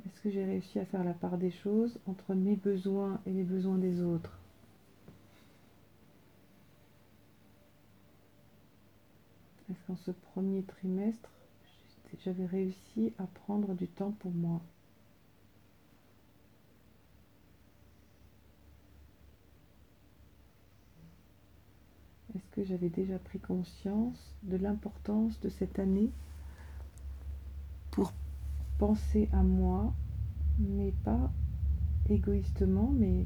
Est-ce 0.05 0.21
que 0.21 0.29
j'ai 0.29 0.45
réussi 0.45 0.79
à 0.79 0.86
faire 0.86 1.03
la 1.03 1.13
part 1.13 1.38
des 1.38 1.51
choses 1.51 1.99
entre 2.07 2.33
mes 2.33 2.55
besoins 2.55 3.19
et 3.25 3.31
les 3.31 3.43
besoins 3.43 3.77
des 3.77 4.01
autres? 4.01 4.39
Est-ce 9.69 9.86
qu'en 9.86 9.97
ce 9.97 10.12
premier 10.12 10.63
trimestre, 10.63 11.29
j'avais 12.23 12.45
réussi 12.45 13.13
à 13.17 13.27
prendre 13.27 13.73
du 13.73 13.88
temps 13.88 14.12
pour 14.19 14.31
moi? 14.31 14.62
Est-ce 22.38 22.50
que 22.52 22.63
j'avais 22.63 22.89
déjà 22.89 23.17
pris 23.17 23.39
conscience 23.39 24.36
de 24.43 24.58
l'importance 24.58 25.39
de 25.39 25.50
cette 25.50 25.80
année 25.80 26.12
pour 27.89 28.13
penser 28.78 29.28
à 29.34 29.41
moi, 29.41 29.91
mais 30.60 30.93
pas 31.04 31.32
égoïstement, 32.10 32.93
mais 32.95 33.26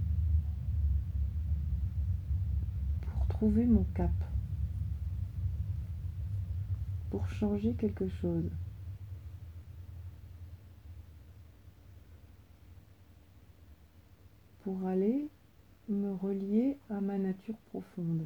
pour 3.02 3.28
trouver 3.28 3.66
mon 3.66 3.84
cap, 3.96 4.14
pour 7.10 7.28
changer 7.28 7.74
quelque 7.74 8.08
chose? 8.08 8.50
Pour 14.64 14.86
aller 14.86 15.28
me 15.90 16.14
relier 16.14 16.78
à 16.90 17.02
ma 17.02 17.18
nature 17.18 17.58
profonde 17.72 18.26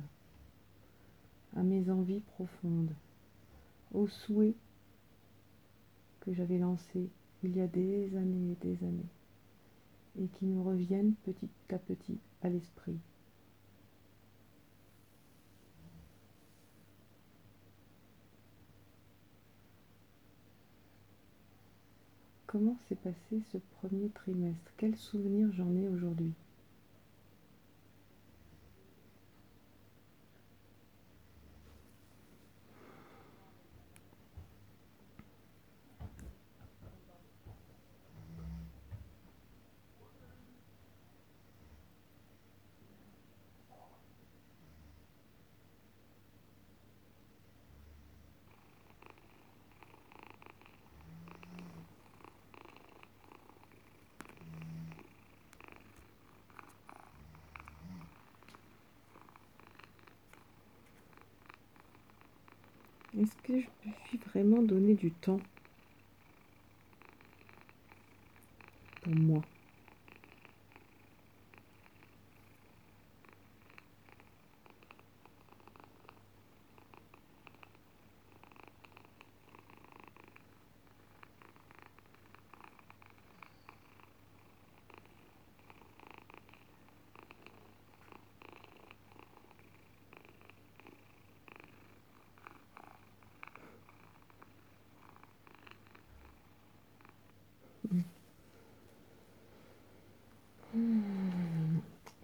à 1.56 1.64
mes 1.64 1.90
envies 1.90 2.22
profondes, 2.22 2.94
aux 3.94 4.08
souhaits 4.08 4.56
que 6.20 6.34
j'avais 6.34 6.58
lancés 6.58 7.10
il 7.44 7.56
y 7.56 7.62
a 7.62 7.68
des 7.68 8.16
années 8.18 8.52
et 8.52 8.66
des 8.66 8.84
années, 8.86 9.10
et 10.20 10.28
qui 10.28 10.46
me 10.46 10.62
reviennent 10.62 11.14
petit 11.24 11.50
à 11.70 11.78
petit 11.78 12.18
à 12.42 12.50
l'esprit. 12.50 12.98
Comment 22.48 22.78
s'est 22.88 22.96
passé 22.96 23.42
ce 23.52 23.58
premier 23.80 24.10
trimestre? 24.10 24.72
Quels 24.78 24.96
souvenirs 24.96 25.52
j'en 25.52 25.76
ai 25.76 25.90
aujourd'hui? 25.90 26.32
Est-ce 63.18 63.38
que 63.38 63.60
je 63.60 63.68
me 63.86 63.94
suis 64.08 64.18
vraiment 64.18 64.62
donné 64.62 64.94
du 64.94 65.12
temps 65.12 65.42
pour 69.02 69.14
moi 69.14 69.46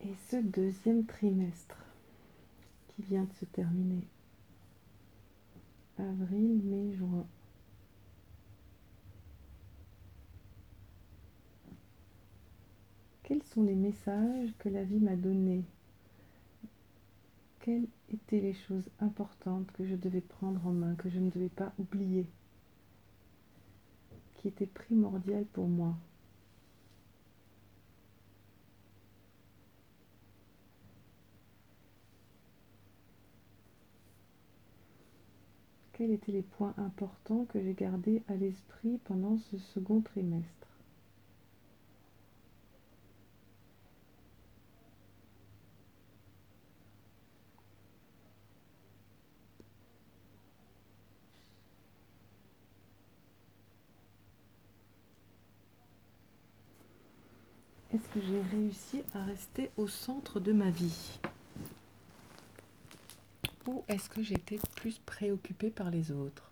Et 0.04 0.15
ce 0.30 0.40
deuxième 0.51 1.05
trimestre 1.05 1.77
qui 2.89 3.03
vient 3.03 3.23
de 3.23 3.33
se 3.33 3.45
terminer, 3.45 4.03
avril, 5.97 6.61
mai, 6.63 6.93
juin. 6.93 7.25
Quels 13.23 13.43
sont 13.43 13.63
les 13.63 13.75
messages 13.75 14.53
que 14.59 14.67
la 14.67 14.83
vie 14.83 14.99
m'a 14.99 15.15
donnés? 15.15 15.63
Quelles 17.61 17.87
étaient 18.09 18.41
les 18.41 18.53
choses 18.53 18.89
importantes 18.99 19.71
que 19.71 19.85
je 19.85 19.95
devais 19.95 20.19
prendre 20.19 20.67
en 20.67 20.73
main, 20.73 20.95
que 20.95 21.09
je 21.09 21.19
ne 21.19 21.29
devais 21.29 21.47
pas 21.47 21.71
oublier, 21.79 22.25
qui 24.35 24.49
étaient 24.49 24.65
primordiales 24.65 25.45
pour 25.53 25.69
moi? 25.69 25.95
Quels 36.01 36.13
étaient 36.13 36.31
les 36.31 36.41
points 36.41 36.73
importants 36.77 37.45
que 37.53 37.61
j'ai 37.61 37.75
gardés 37.75 38.23
à 38.27 38.33
l'esprit 38.33 38.99
pendant 39.03 39.37
ce 39.37 39.59
second 39.59 40.01
trimestre? 40.01 40.49
Est-ce 57.93 58.09
que 58.09 58.21
j'ai 58.21 58.41
réussi 58.57 59.03
à 59.13 59.23
rester 59.23 59.69
au 59.77 59.87
centre 59.87 60.39
de 60.39 60.51
ma 60.51 60.71
vie? 60.71 61.19
Ou 63.67 63.84
est-ce 63.88 64.10
que 64.10 64.24
j'étais 64.24 64.60
plus 64.76 65.00
préoccupée 65.00 65.69
par 65.69 65.89
les 65.89 66.12
autres 66.12 66.52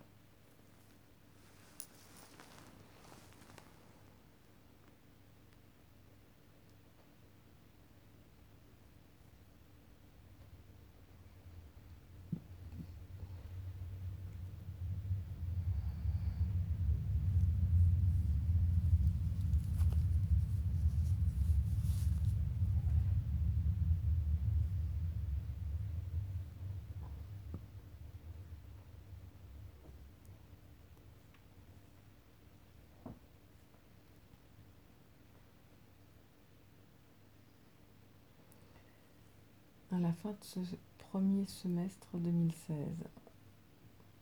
à 39.92 39.98
la 40.10 40.16
fin 40.16 40.30
de 40.30 40.64
ce 40.64 40.74
premier 40.98 41.46
semestre 41.46 42.08
2016 42.14 42.74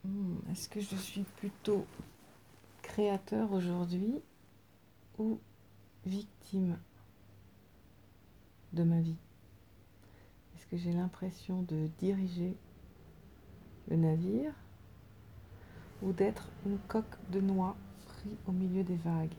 hmm, 0.04 0.36
Est-ce 0.50 0.68
que 0.68 0.80
je 0.80 0.96
suis 0.96 1.22
plutôt 1.22 1.86
créateur 2.82 3.50
aujourd'hui 3.52 4.20
ou 5.18 5.40
victime 6.04 6.78
de 8.74 8.82
ma 8.82 9.00
vie? 9.00 9.16
Est-ce 10.54 10.66
que 10.66 10.76
j'ai 10.76 10.92
l'impression 10.92 11.62
de 11.62 11.88
diriger 11.98 12.54
le 13.88 13.96
navire 13.96 14.52
ou 16.02 16.12
d'être 16.12 16.50
une 16.66 16.78
coque 16.80 17.16
de 17.30 17.40
noix 17.40 17.78
pris 18.08 18.36
au 18.46 18.52
milieu 18.52 18.84
des 18.84 18.96
vagues? 18.96 19.32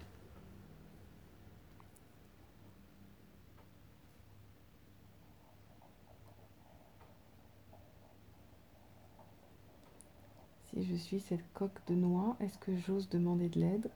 Si 10.70 10.84
je 10.84 10.96
suis 10.96 11.20
cette 11.20 11.52
coque 11.54 11.86
de 11.88 11.96
noix, 11.96 12.38
est-ce 12.40 12.58
que 12.60 12.76
j'ose 12.78 13.10
demander 13.10 13.50
de 13.50 13.60
l'aide? 13.60 13.90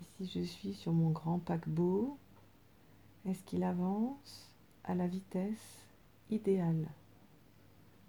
Et 0.00 0.04
si 0.16 0.26
je 0.26 0.44
suis 0.44 0.74
sur 0.74 0.92
mon 0.92 1.10
grand 1.10 1.38
paquebot, 1.38 2.18
est-ce 3.26 3.42
qu'il 3.44 3.64
avance 3.64 4.50
à 4.84 4.94
la 4.94 5.06
vitesse 5.06 5.86
idéale? 6.30 6.88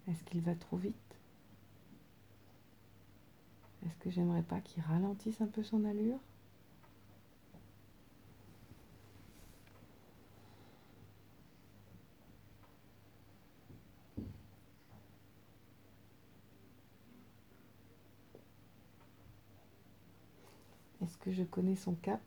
Est-ce 0.08 0.22
qu'il 0.24 0.42
va 0.42 0.54
trop 0.54 0.76
vite? 0.76 0.94
Est-ce 3.86 3.96
que 3.98 4.10
j'aimerais 4.10 4.42
pas 4.42 4.60
qu'il 4.60 4.82
ralentisse 4.82 5.40
un 5.40 5.46
peu 5.46 5.62
son 5.62 5.84
allure 5.84 6.18
Est-ce 21.02 21.15
je 21.32 21.42
connais 21.42 21.76
son 21.76 21.94
cap. 21.94 22.20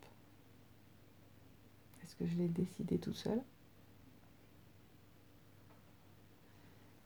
Est-ce 2.04 2.16
que 2.16 2.26
je 2.26 2.36
l'ai 2.36 2.48
décidé 2.48 2.98
tout 2.98 3.14
seul? 3.14 3.42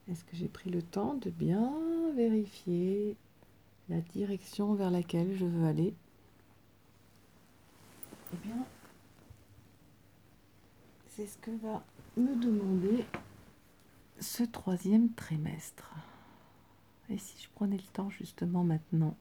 Est-ce 0.10 0.24
que 0.24 0.36
j'ai 0.36 0.50
pris 0.50 0.70
le 0.70 0.82
temps 0.82 1.14
de 1.14 1.30
bien 1.30 1.72
vérifier 2.16 3.16
la 3.90 4.02
direction 4.02 4.74
vers 4.74 4.92
laquelle 4.92 5.36
je 5.36 5.46
veux 5.46 5.66
aller? 5.66 5.94
Eh 8.34 8.38
bien, 8.38 8.66
c'est 11.10 11.28
ce 11.28 11.38
que 11.38 11.52
va 11.52 11.86
me 12.18 12.36
demander 12.36 13.06
ce 14.20 14.44
troisième 14.44 15.12
trimestre. 15.14 15.92
Et 17.10 17.18
si 17.18 17.42
je 17.42 17.50
prenais 17.50 17.78
le 17.78 17.84
temps 17.94 18.10
justement 18.10 18.64
maintenant? 18.64 19.16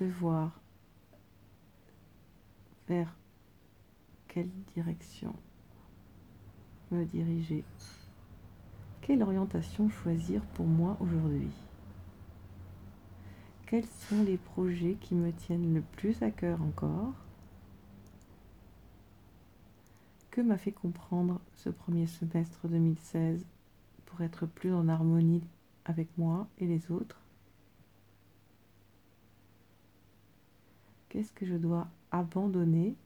De 0.00 0.06
voir 0.06 0.50
vers 2.88 3.14
quelle 4.28 4.50
direction 4.74 5.34
me 6.90 7.04
diriger, 7.06 7.64
quelle 9.00 9.22
orientation 9.22 9.88
choisir 9.88 10.42
pour 10.54 10.66
moi 10.66 10.96
aujourd'hui, 11.00 11.50
quels 13.66 13.86
sont 13.86 14.22
les 14.24 14.36
projets 14.36 14.96
qui 15.00 15.14
me 15.14 15.32
tiennent 15.32 15.74
le 15.74 15.80
plus 15.80 16.22
à 16.22 16.30
cœur 16.30 16.60
encore, 16.60 17.14
que 20.32 20.40
m'a 20.40 20.56
fait 20.56 20.72
comprendre 20.72 21.40
ce 21.52 21.68
premier 21.68 22.06
semestre 22.06 22.66
2016 22.66 23.44
pour 24.06 24.22
être 24.22 24.46
plus 24.46 24.72
en 24.72 24.88
harmonie 24.88 25.46
avec 25.84 26.08
moi 26.16 26.48
et 26.58 26.66
les 26.66 26.90
autres? 26.90 27.20
Qu'est-ce 31.10 31.34
que 31.34 31.44
je 31.44 31.54
dois 31.54 31.86
abandonner? 32.10 32.96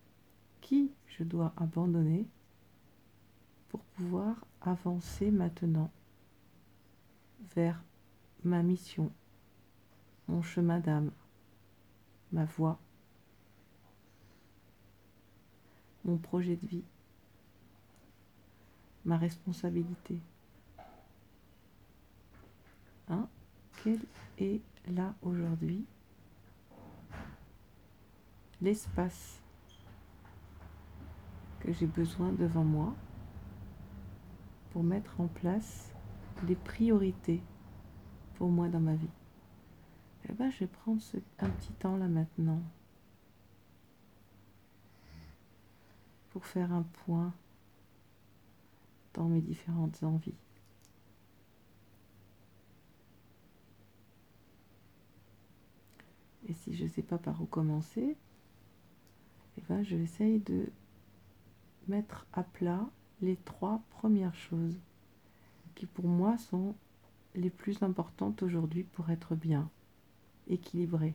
Qui 0.61 0.93
je 1.09 1.25
dois 1.25 1.53
abandonner 1.57 2.27
pour 3.71 3.81
pouvoir 3.81 4.37
avancer 4.61 5.33
maintenant 5.33 5.91
vers 7.57 7.83
ma 8.45 8.63
mission, 8.63 9.11
mon 10.29 10.43
chemin 10.43 10.79
d'âme, 10.79 11.11
ma 12.31 12.45
voie, 12.45 12.79
mon 16.05 16.19
projet 16.19 16.55
de 16.55 16.67
vie, 16.67 16.85
ma 19.07 19.17
responsabilité. 19.17 20.21
Hein 23.09 23.29
Quelle 23.83 24.05
est 24.39 24.61
là 24.89 25.15
aujourd'hui 25.23 25.87
l'espace 28.61 29.41
que 31.61 31.73
j'ai 31.73 31.87
besoin 31.87 32.33
devant 32.33 32.65
moi 32.65 32.95
pour 34.73 34.83
mettre 34.83 35.21
en 35.21 35.29
place 35.29 35.93
des 36.43 36.57
priorités 36.57 37.41
pour 38.35 38.51
moi 38.51 38.69
dans 38.69 38.81
ma 38.81 38.97
vie? 38.97 39.09
Eh 40.29 40.33
ben, 40.33 40.51
je 40.51 40.61
vais 40.61 40.67
prendre 40.67 41.01
un 41.39 41.49
petit 41.51 41.73
temps 41.75 41.97
là 41.97 42.09
maintenant 42.09 42.61
pour 46.31 46.45
faire 46.45 46.73
un 46.73 46.83
point 46.83 47.33
dans 49.17 49.25
mes 49.25 49.41
différentes 49.41 50.03
envies. 50.03 50.35
Et 56.49 56.53
si 56.53 56.77
je 56.77 56.85
ne 56.85 56.89
sais 56.89 57.03
pas 57.03 57.19
par 57.19 57.43
où 57.43 57.47
commencer, 57.47 58.17
et 59.59 59.63
ben, 59.69 59.83
je 59.83 59.97
essaye 59.97 60.39
de 60.41 60.71
mettre 61.89 62.27
à 62.33 62.45
plat 62.45 62.89
les 63.21 63.37
trois 63.37 63.83
premières 63.91 64.35
choses 64.35 64.79
qui 65.75 65.87
pour 65.87 66.07
moi 66.07 66.37
sont 66.39 66.75
les 67.35 67.51
plus 67.51 67.83
importantes 67.83 68.43
aujourd'hui 68.43 68.85
pour 68.85 69.11
être 69.11 69.35
bien, 69.35 69.69
équilibré. 70.47 71.15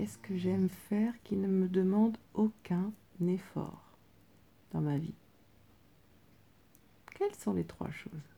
Qu'est-ce 0.00 0.16
que 0.16 0.34
j'aime 0.34 0.70
faire 0.70 1.12
qui 1.24 1.36
ne 1.36 1.46
me 1.46 1.68
demande 1.68 2.16
aucun 2.32 2.90
effort 3.28 3.98
dans 4.70 4.80
ma 4.80 4.96
vie. 4.96 5.12
Quelles 7.14 7.34
sont 7.34 7.52
les 7.52 7.66
trois 7.66 7.90
choses 7.90 8.34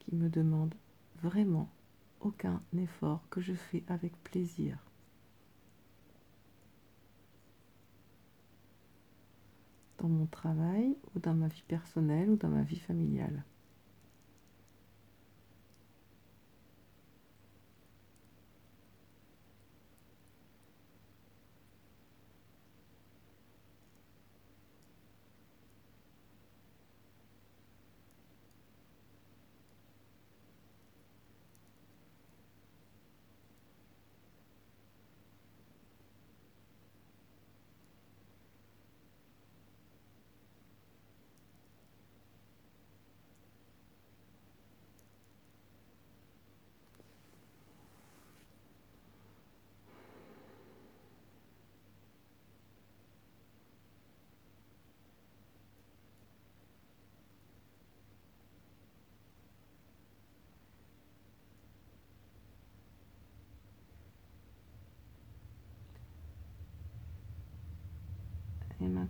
qui 0.00 0.16
me 0.16 0.28
demandent 0.28 0.74
vraiment 1.22 1.70
aucun 2.18 2.60
effort 2.76 3.22
que 3.30 3.40
je 3.40 3.54
fais 3.54 3.84
avec 3.86 4.12
plaisir? 4.24 4.76
Dans 9.98 10.08
mon 10.08 10.26
travail 10.26 10.96
ou 11.14 11.20
dans 11.20 11.34
ma 11.34 11.46
vie 11.46 11.64
personnelle 11.68 12.30
ou 12.30 12.36
dans 12.36 12.48
ma 12.48 12.62
vie 12.62 12.80
familiale? 12.80 13.44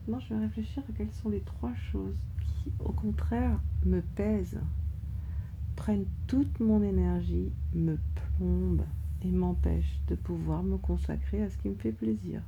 Maintenant, 0.08 0.26
je 0.26 0.34
vais 0.34 0.40
réfléchir 0.40 0.82
à 0.88 0.92
quelles 0.96 1.12
sont 1.12 1.28
les 1.28 1.40
trois 1.40 1.74
choses 1.92 2.16
qui, 2.40 2.72
au 2.78 2.92
contraire, 2.92 3.58
me 3.84 4.00
pèsent, 4.00 4.60
prennent 5.76 6.06
toute 6.26 6.60
mon 6.60 6.82
énergie, 6.82 7.52
me 7.74 7.98
plombent 8.14 8.86
et 9.22 9.28
m'empêchent 9.30 10.00
de 10.08 10.14
pouvoir 10.14 10.62
me 10.62 10.78
consacrer 10.78 11.42
à 11.42 11.50
ce 11.50 11.58
qui 11.58 11.68
me 11.68 11.74
fait 11.74 11.92
plaisir. 11.92 12.40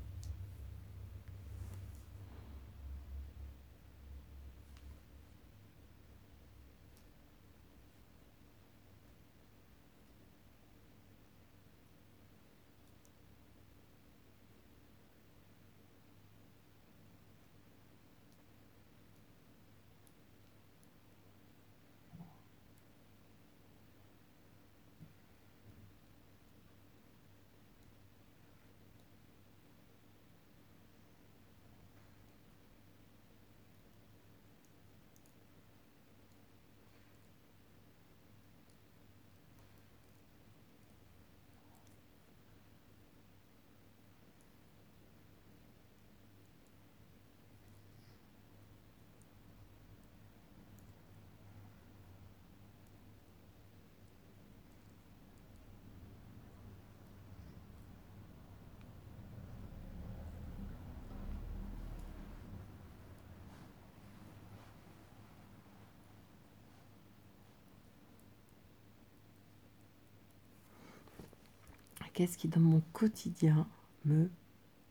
Qu'est-ce 72.20 72.36
qui 72.36 72.48
dans 72.48 72.60
mon 72.60 72.82
quotidien 72.92 73.66
me 74.04 74.28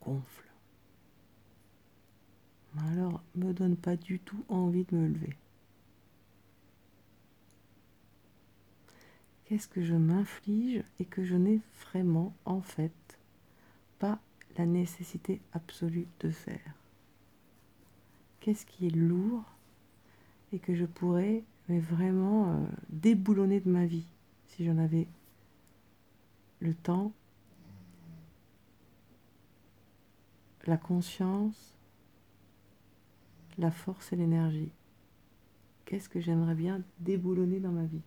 gonfle? 0.02 0.52
Alors, 2.88 3.22
me 3.36 3.54
donne 3.54 3.78
pas 3.78 3.96
du 3.96 4.18
tout 4.18 4.44
envie 4.50 4.84
de 4.86 4.96
me 4.96 5.10
lever. 5.10 5.36
Qu'est-ce 9.46 9.68
que 9.68 9.84
je 9.84 9.94
m'inflige 9.94 10.84
et 11.00 11.06
que 11.06 11.24
je 11.24 11.36
n'ai 11.36 11.62
vraiment, 11.86 12.34
en 12.46 12.62
fait, 12.62 13.20
pas 14.00 14.20
la 14.58 14.66
nécessité 14.66 15.40
absolue 15.54 16.08
de 16.22 16.32
faire? 16.32 16.74
Qu'est-ce 18.40 18.66
qui 18.66 18.88
est 18.88 18.96
lourd 18.96 19.44
et 20.52 20.58
que 20.58 20.74
je 20.74 20.86
pourrais 20.86 21.44
vraiment 21.68 22.56
euh, 22.56 22.66
déboulonner 22.90 23.60
de 23.60 23.70
ma 23.70 23.86
vie 23.86 24.08
si 24.48 24.66
j'en 24.66 24.80
avais 24.80 25.08
le 26.60 26.74
temps, 26.74 27.14
la 30.70 30.78
conscience, 30.78 31.74
la 33.58 33.72
force 33.72 34.14
et 34.14 34.16
l'énergie. 34.16 34.72
Qu'est-ce 35.86 36.08
que 36.08 36.22
j'aimerais 36.22 36.56
bien 36.56 36.82
déboulonner 37.00 37.60
dans 37.60 37.72
ma 37.72 37.86
vie? 37.86 38.04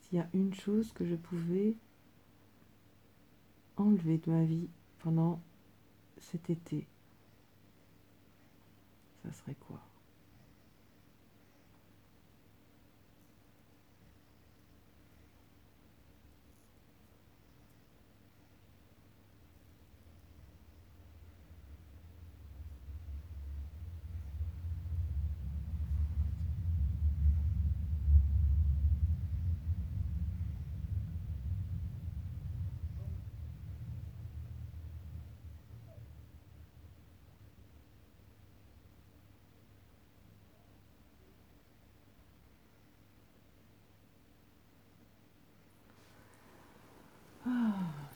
S'il 0.00 0.18
y 0.18 0.20
a 0.20 0.28
une 0.34 0.52
chose 0.52 0.92
que 0.92 1.06
je 1.06 1.14
pouvais 1.14 1.74
enlever 3.76 4.18
de 4.18 4.30
ma 4.30 4.44
vie 4.44 4.68
pendant 4.98 5.40
cet 6.18 6.50
été, 6.50 6.86
ça 9.22 9.32
serait 9.32 9.56
quoi? 9.68 9.80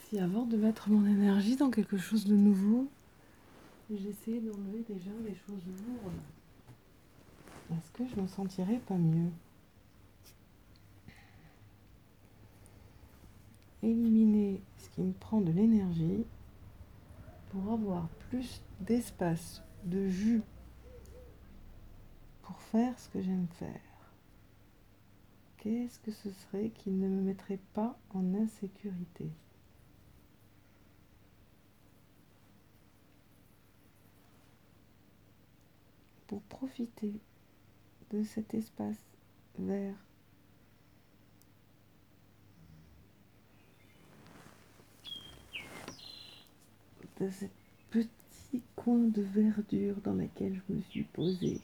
Si 0.08 0.18
avant 0.18 0.46
de 0.46 0.56
mettre 0.56 0.88
mon 0.88 1.06
énergie 1.06 1.56
dans 1.56 1.70
quelque 1.70 1.98
chose 1.98 2.24
de 2.24 2.34
nouveau, 2.34 2.88
j'essayais 3.90 4.40
d'enlever 4.40 4.82
déjà 4.88 5.10
des 5.22 5.34
choses 5.34 5.62
lourdes, 5.66 6.14
est-ce 7.72 7.90
que 7.90 8.06
je 8.06 8.18
me 8.18 8.26
sentirais 8.26 8.80
pas 8.86 8.96
mieux. 8.96 9.30
Éliminer 13.82 14.62
ce 14.78 14.88
qui 14.90 15.02
me 15.02 15.12
prend 15.12 15.42
de 15.42 15.52
l'énergie 15.52 16.24
pour 17.50 17.70
avoir 17.70 18.08
plus 18.30 18.62
d'espace, 18.80 19.62
de 19.84 20.08
jus 20.08 20.42
pour 22.42 22.58
faire 22.62 22.98
ce 22.98 23.10
que 23.10 23.20
j'aime 23.20 23.46
faire. 23.58 23.80
Qu'est-ce 25.58 25.98
que 25.98 26.12
ce 26.12 26.30
serait 26.30 26.70
qui 26.70 26.90
ne 26.90 27.08
me 27.08 27.20
mettrait 27.20 27.60
pas 27.74 27.98
en 28.14 28.34
insécurité? 28.34 29.28
Pour 36.28 36.42
profiter 36.42 37.12
de 38.10 38.22
cet 38.22 38.54
espace 38.54 39.00
vert. 39.58 39.96
De 47.18 47.28
ce 47.28 47.46
petit 47.90 48.62
coin 48.76 48.98
de 48.98 49.22
verdure 49.22 49.96
dans 50.04 50.14
lequel 50.14 50.54
je 50.68 50.74
me 50.74 50.80
suis 50.82 51.02
posée. 51.02 51.60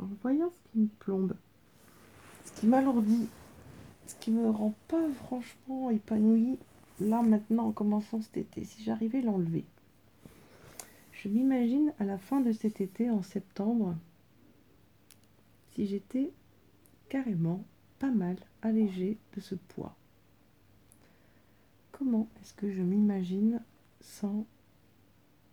En 0.00 0.06
voyant 0.22 0.50
ce 0.50 0.72
qui 0.72 0.78
me 0.78 0.88
plombe, 0.98 1.36
ce 2.44 2.60
qui 2.60 2.66
m'alourdit, 2.66 3.28
ce 4.06 4.14
qui 4.16 4.30
me 4.30 4.50
rend 4.50 4.74
pas 4.88 5.08
franchement 5.24 5.90
épanouie, 5.90 6.58
là 7.00 7.22
maintenant 7.22 7.66
en 7.68 7.72
commençant 7.72 8.20
cet 8.20 8.36
été, 8.36 8.64
si 8.64 8.82
j'arrivais 8.82 9.18
à 9.18 9.22
l'enlever. 9.22 9.64
Je 11.12 11.28
m'imagine 11.28 11.92
à 11.98 12.04
la 12.04 12.18
fin 12.18 12.40
de 12.40 12.52
cet 12.52 12.80
été, 12.80 13.10
en 13.10 13.22
septembre, 13.22 13.94
si 15.72 15.86
j'étais 15.86 16.32
carrément 17.08 17.62
pas 17.98 18.10
mal 18.10 18.36
allégée 18.62 19.18
de 19.36 19.40
ce 19.40 19.54
poids. 19.54 19.94
Comment 21.92 22.26
est-ce 22.40 22.54
que 22.54 22.70
je 22.70 22.80
m'imagine 22.80 23.60
sans 24.00 24.46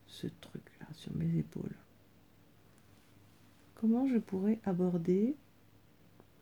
ce 0.05 0.27
truc-là 0.39 0.87
sur 0.93 1.13
mes 1.15 1.37
épaules? 1.37 1.75
Comment 3.80 4.07
je 4.07 4.17
pourrais 4.17 4.59
aborder 4.65 5.36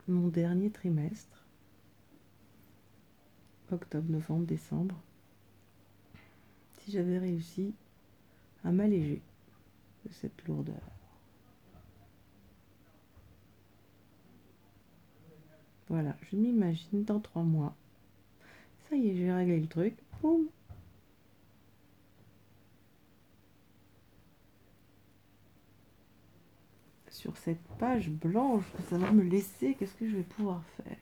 mon 0.08 0.28
dernier 0.28 0.70
trimestre, 0.70 1.44
octobre, 3.70 4.10
novembre, 4.10 4.46
décembre, 4.46 4.94
si 6.78 6.92
j'avais 6.92 7.18
réussi 7.18 7.74
à 8.64 8.72
m'alléger 8.72 9.20
de 10.06 10.12
cette 10.14 10.48
lourdeur 10.48 10.80
Voilà, 15.88 16.16
je 16.22 16.36
m'imagine 16.36 17.04
dans 17.04 17.20
trois 17.20 17.42
mois. 17.42 17.76
Ça 18.88 18.96
y 18.96 19.10
est, 19.10 19.14
j'ai 19.14 19.30
réglé 19.30 19.60
le 19.60 19.68
truc. 19.68 19.94
Boum. 20.22 20.46
Sur 27.16 27.34
cette 27.38 27.66
page 27.78 28.10
blanche 28.10 28.70
que 28.76 28.82
ça 28.82 28.98
va 28.98 29.10
me 29.10 29.22
laisser, 29.22 29.74
qu'est-ce 29.74 29.94
que 29.94 30.06
je 30.06 30.16
vais 30.16 30.22
pouvoir 30.22 30.62
faire? 30.76 30.98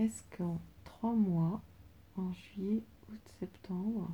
Est-ce 0.00 0.24
qu'en 0.36 0.60
trois 0.82 1.12
mois, 1.12 1.62
en 2.16 2.32
juillet, 2.32 2.82
août, 3.08 3.20
septembre, 3.38 4.12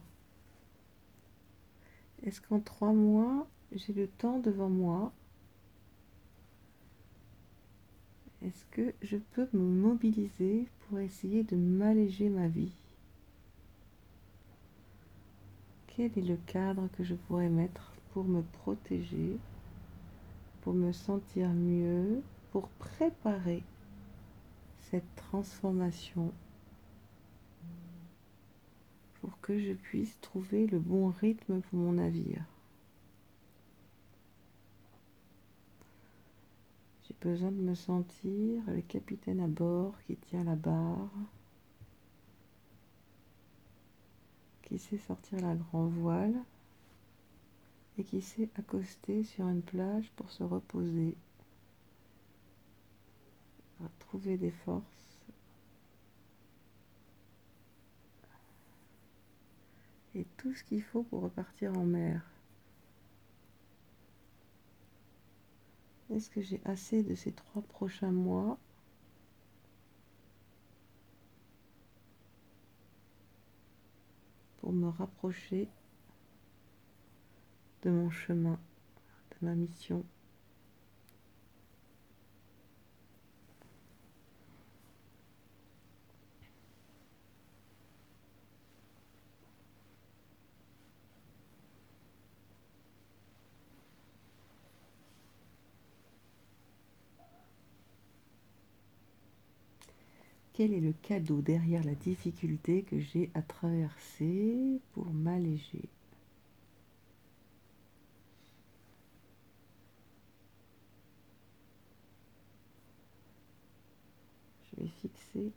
est-ce 2.29 2.43
qu'en 2.43 2.61
trois 2.61 2.93
mois, 2.93 3.47
j'ai 3.73 3.95
le 3.95 4.07
temps 4.07 4.39
devant 4.39 4.69
moi? 4.69 5.11
Est-ce 8.45 8.67
que 8.71 8.93
je 9.01 9.17
peux 9.33 9.49
me 9.55 9.63
mobiliser 9.63 10.69
pour 10.81 10.99
essayer 10.99 11.43
de 11.43 11.57
m'alléger 11.57 12.29
ma 12.29 12.47
vie? 12.47 12.77
Quel 15.87 16.17
est 16.19 16.29
le 16.29 16.37
cadre 16.47 16.87
que 16.99 17.03
je 17.03 17.15
pourrais 17.15 17.49
mettre 17.49 17.95
pour 18.13 18.25
me 18.25 18.43
protéger, 18.43 19.39
pour 20.61 20.75
me 20.75 20.93
sentir 20.93 21.49
mieux, 21.49 22.23
pour 22.53 22.69
préparer 22.69 23.63
cette 24.91 25.17
transformation? 25.17 26.31
Que 29.41 29.59
je 29.59 29.73
puisse 29.73 30.19
trouver 30.21 30.67
le 30.67 30.79
bon 30.79 31.09
rythme 31.09 31.61
pour 31.61 31.79
mon 31.79 31.93
navire. 31.93 32.45
J'ai 37.07 37.15
besoin 37.21 37.51
de 37.51 37.61
me 37.61 37.75
sentir 37.75 38.63
le 38.69 38.81
capitaine 38.83 39.41
à 39.41 39.47
bord 39.47 39.95
qui 40.07 40.17
tient 40.17 40.45
la 40.45 40.57
barre, 40.57 41.11
qui 44.63 44.79
sait 44.79 44.99
sortir 44.99 45.41
la 45.41 45.55
grand 45.55 45.87
voile 45.87 46.35
et 47.97 48.05
qui 48.05 48.21
sait 48.21 48.49
accoster 48.57 49.25
sur 49.25 49.49
une 49.49 49.63
plage 49.63 50.13
pour 50.17 50.31
se 50.31 50.45
reposer 50.45 51.17
trouver 54.11 54.37
des 54.37 54.51
forces. 54.51 55.08
Et 60.15 60.25
tout 60.37 60.55
ce 60.55 60.65
qu'il 60.65 60.83
faut 60.83 61.03
pour 61.03 61.23
repartir 61.23 61.77
en 61.77 61.85
mer. 61.85 62.23
Est-ce 66.11 66.31
que 66.31 66.41
j'ai 66.41 66.61
assez 66.65 67.03
de 67.03 67.15
ces 67.15 67.33
trois 67.33 67.63
prochains 67.63 68.11
mois? 68.11 68.59
Pour 74.59 74.73
me 74.73 74.89
rapprocher 74.89 75.69
de 77.83 77.91
mon 77.91 78.11
chemin, 78.11 78.59
de 79.33 79.47
ma 79.47 79.55
mission 79.55 80.05
Quel 100.59 100.75
est 100.75 100.81
le 100.81 100.93
cadeau 100.93 101.41
derrière 101.41 101.85
la 101.85 101.95
difficulté 101.95 102.83
que 102.83 102.99
j'ai 102.99 103.31
à 103.35 103.43
traverser 103.43 104.81
pour 104.93 105.07
m'alléger? 105.07 105.89
Je 114.65 114.83
vais 114.83 114.89
fixer 115.01 115.53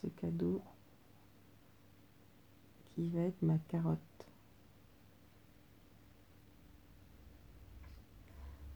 ce 0.00 0.06
cadeau 0.06 0.62
qui 2.94 3.10
va 3.10 3.20
être 3.20 3.42
ma 3.42 3.58
carotte. 3.68 3.98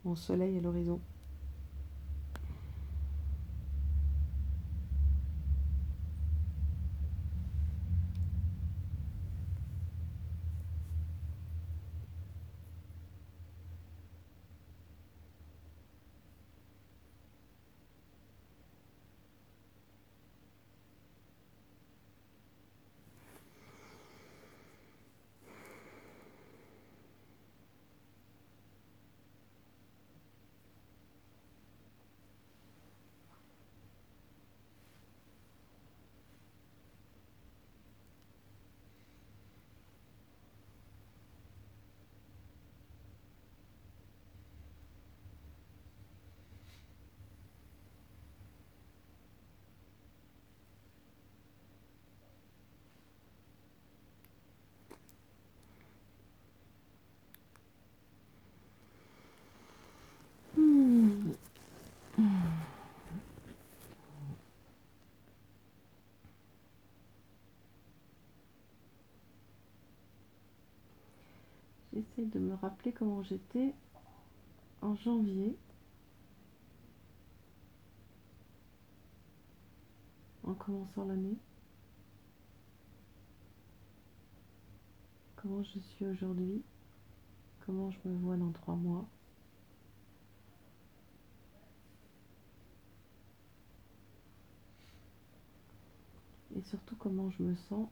Mon 0.05 0.17
soleil 0.17 0.59
à 0.59 0.61
l'horizon. 0.61 1.01
J'essaie 72.01 72.25
de 72.25 72.39
me 72.39 72.55
rappeler 72.55 72.93
comment 72.93 73.23
j'étais 73.23 73.75
en 74.81 74.95
janvier. 74.97 75.55
En 80.45 80.55
commençant 80.55 81.05
l'année. 81.05 81.37
Comment 85.37 85.63
je 85.63 85.79
suis 85.79 86.07
aujourd'hui. 86.07 86.63
comment 87.67 87.91
je 87.91 87.99
me 88.09 88.17
vois 88.17 88.37
dans 88.37 88.53
trois 88.53 88.77
mois. 88.77 89.07
Et 96.57 96.63
surtout 96.63 96.97
comment 96.97 97.31
je 97.31 97.43
me 97.43 97.55
sens 97.69 97.89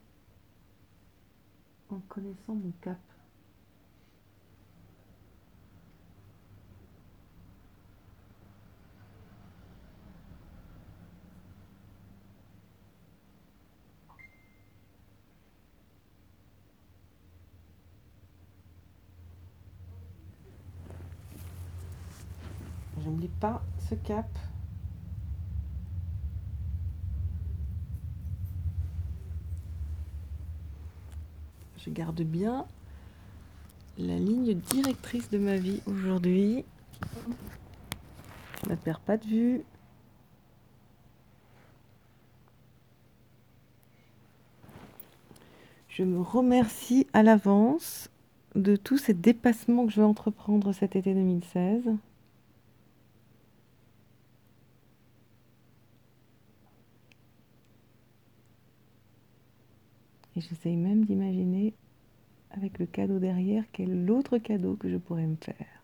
en 1.89 1.99
connaissant 2.09 2.55
mon 2.55 2.71
cap. 2.81 2.97
Je 23.01 23.05
n'oublie 23.05 23.28
pas 23.39 23.61
ce 23.89 23.95
cap. 23.95 24.27
Je 31.77 31.89
garde 31.89 32.21
bien 32.21 32.65
la 33.97 34.17
ligne 34.17 34.53
directrice 34.53 35.29
de 35.29 35.37
ma 35.37 35.55
vie 35.55 35.81
aujourd'hui. 35.87 36.65
Je 38.63 38.69
ne 38.69 38.75
perds 38.75 38.99
pas 38.99 39.17
de 39.17 39.25
vue. 39.25 39.63
Je 45.87 46.03
me 46.03 46.21
remercie 46.21 47.07
à 47.13 47.23
l'avance 47.23 48.09
de 48.55 48.75
tous 48.75 48.97
ces 48.97 49.13
dépassements 49.13 49.85
que 49.85 49.91
je 49.91 50.01
vais 50.01 50.07
entreprendre 50.07 50.71
cet 50.73 50.95
été 50.95 51.13
2016. 51.13 51.89
Et 60.39 60.41
j'essaye 60.41 60.77
même 60.77 61.03
d'imaginer 61.03 61.73
avec 62.51 62.79
le 62.79 62.85
cadeau 62.85 63.19
derrière 63.19 63.65
quel 63.73 63.89
est 63.89 64.05
l'autre 64.05 64.37
cadeau 64.37 64.77
que 64.77 64.89
je 64.89 64.95
pourrais 64.95 65.27
me 65.27 65.35
faire 65.35 65.83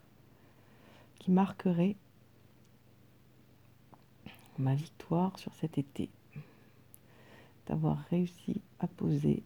qui 1.19 1.29
marquerait 1.29 1.97
ma 4.57 4.73
victoire 4.73 5.37
sur 5.39 5.53
cet 5.55 5.77
été 5.77 6.09
d'avoir 7.67 7.97
réussi 8.09 8.61
à 8.79 8.87
poser 8.87 9.43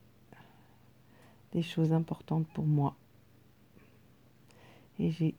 des 1.53 1.63
choses 1.63 1.91
importantes 1.91 2.47
pour 2.49 2.65
moi. 2.65 2.95
Et 4.99 5.09
j'ai 5.09 5.33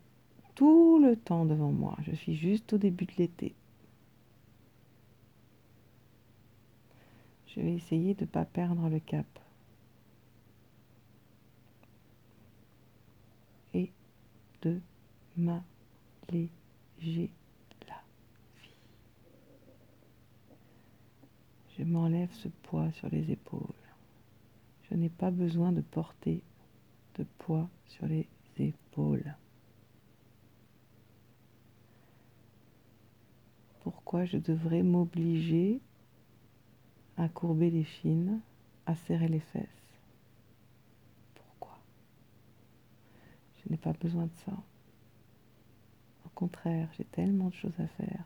tout 0.57 0.99
le 0.99 1.15
temps 1.15 1.45
devant 1.45 1.71
moi. 1.71 1.97
Je 2.03 2.17
suis 2.17 2.35
juste 2.35 2.73
au 2.73 2.79
début 2.79 3.05
de 3.05 3.13
l'été. 3.19 3.55
Je 7.47 7.61
vais 7.61 7.75
essayer 7.75 8.15
de 8.15 8.23
ne 8.23 8.27
pas 8.27 8.45
perdre 8.45 8.89
le 8.89 8.99
cap. 8.99 9.27
Et 13.75 13.91
de 14.63 14.81
m'alléger 15.37 15.63
la 17.89 18.03
vie. 18.63 18.71
Je 21.79 21.85
m'enlève 21.85 22.33
ce 22.33 22.49
poids 22.49 22.91
sur 22.93 23.09
les 23.11 23.31
épaules. 23.31 23.61
Je 24.91 24.97
n'ai 24.97 25.09
pas 25.09 25.31
besoin 25.31 25.73
de 25.73 25.81
porter 25.81 26.43
de 27.17 27.25
poids 27.39 27.69
sur 27.87 28.07
les 28.07 28.27
épaules. 28.59 29.35
Pourquoi 33.81 34.25
je 34.25 34.37
devrais 34.37 34.83
m'obliger 34.83 35.81
à 37.17 37.29
courber 37.29 37.71
les 37.71 37.85
chines, 37.85 38.41
à 38.87 38.95
serrer 38.95 39.29
les 39.29 39.41
fesses 39.41 39.69
Pourquoi 41.35 41.79
Je 43.60 43.60
n'ai 43.71 43.77
pas 43.77 43.93
besoin 43.93 44.25
de 44.25 44.35
ça. 44.45 44.53
Au 46.27 46.29
contraire, 46.35 46.89
j'ai 46.97 47.05
tellement 47.05 47.49
de 47.49 47.55
choses 47.55 47.79
à 47.79 47.87
faire 47.87 48.25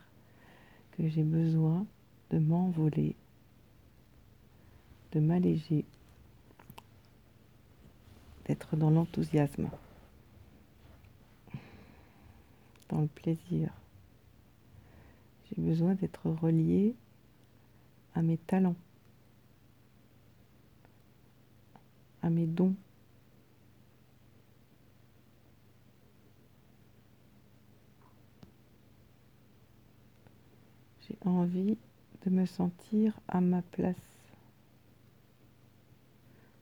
que 0.93 1.09
j'ai 1.09 1.23
besoin 1.23 1.87
de 2.31 2.39
m'envoler, 2.39 3.17
de 5.13 5.21
m'alléger 5.21 5.85
d'être 8.47 8.77
dans 8.77 8.91
l'enthousiasme, 8.91 9.69
dans 12.89 13.01
le 13.01 13.07
plaisir. 13.09 13.73
J'ai 15.49 15.63
besoin 15.63 15.95
d'être 15.95 16.31
relié 16.31 16.95
à 18.15 18.23
mes 18.23 18.39
talents, 18.39 18.77
à 22.23 22.31
mes 22.31 22.47
dons. 22.47 22.75
J'ai 31.07 31.17
envie 31.25 31.77
de 32.25 32.31
me 32.31 32.47
sentir 32.47 33.19
à 33.29 33.41
ma 33.41 33.63
place. 33.63 33.97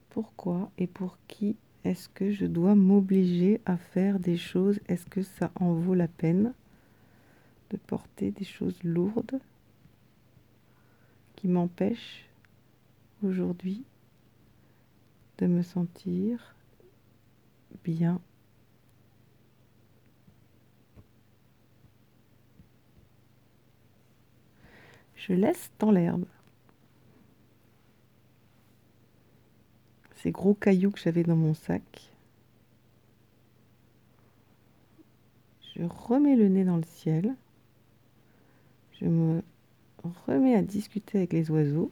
Pourquoi 0.09 0.69
et 0.77 0.87
pour 0.87 1.17
qui 1.27 1.55
est-ce 1.83 2.07
que 2.09 2.31
je 2.31 2.45
dois 2.45 2.75
m'obliger 2.75 3.61
à 3.65 3.77
faire 3.77 4.19
des 4.19 4.37
choses? 4.37 4.79
Est-ce 4.87 5.05
que 5.05 5.21
ça 5.21 5.51
en 5.55 5.73
vaut 5.73 5.95
la 5.95 6.07
peine 6.07 6.53
de 7.71 7.77
porter 7.77 8.31
des 8.31 8.45
choses 8.45 8.81
lourdes 8.83 9.39
qui 11.35 11.47
m'empêchent 11.47 12.29
aujourd'hui 13.23 13.83
de 15.39 15.47
me 15.47 15.61
sentir 15.61 16.55
bien 17.83 18.21
Je 25.25 25.33
laisse 25.33 25.71
dans 25.79 25.91
l'herbe. 25.91 26.25
ces 30.23 30.31
gros 30.31 30.53
cailloux 30.53 30.91
que 30.91 30.99
j'avais 30.99 31.23
dans 31.23 31.35
mon 31.35 31.53
sac. 31.53 31.83
Je 35.75 35.83
remets 35.83 36.37
le 36.37 36.47
nez 36.47 36.63
dans 36.63 36.77
le 36.77 36.83
ciel. 36.83 37.35
Je 39.01 39.05
me 39.05 39.41
remets 40.27 40.55
à 40.55 40.61
discuter 40.61 41.17
avec 41.17 41.33
les 41.33 41.51
oiseaux. 41.51 41.91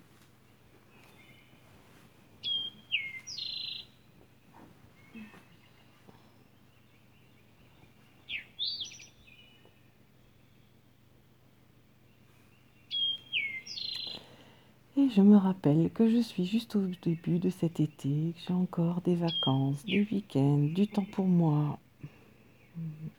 Et 14.95 15.00
je 15.15 15.21
me 15.21 15.35
rappelle 15.35 15.89
que 15.91 16.09
je 16.09 16.21
suis 16.21 16.45
juste 16.45 16.75
au 16.75 16.87
début 17.01 17.39
de 17.39 17.49
cet 17.49 17.79
été, 17.79 18.33
que 18.33 18.41
j'ai 18.47 18.53
encore 18.53 19.01
des 19.01 19.15
vacances, 19.15 19.83
des 19.85 20.07
week-ends, 20.09 20.69
du 20.73 20.87
temps 20.87 21.05
pour 21.11 21.25
moi. 21.25 21.79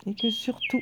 Et 0.07 0.15
que 0.15 0.31
surtout, 0.31 0.81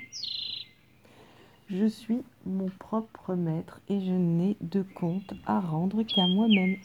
je 1.68 1.86
suis 1.86 2.20
mon 2.46 2.68
propre 2.78 3.34
maître 3.34 3.80
et 3.88 4.00
je 4.00 4.12
n'ai 4.12 4.56
de 4.60 4.82
compte 4.82 5.34
à 5.46 5.58
rendre 5.58 6.02
qu'à 6.04 6.26
moi-même. 6.28 6.76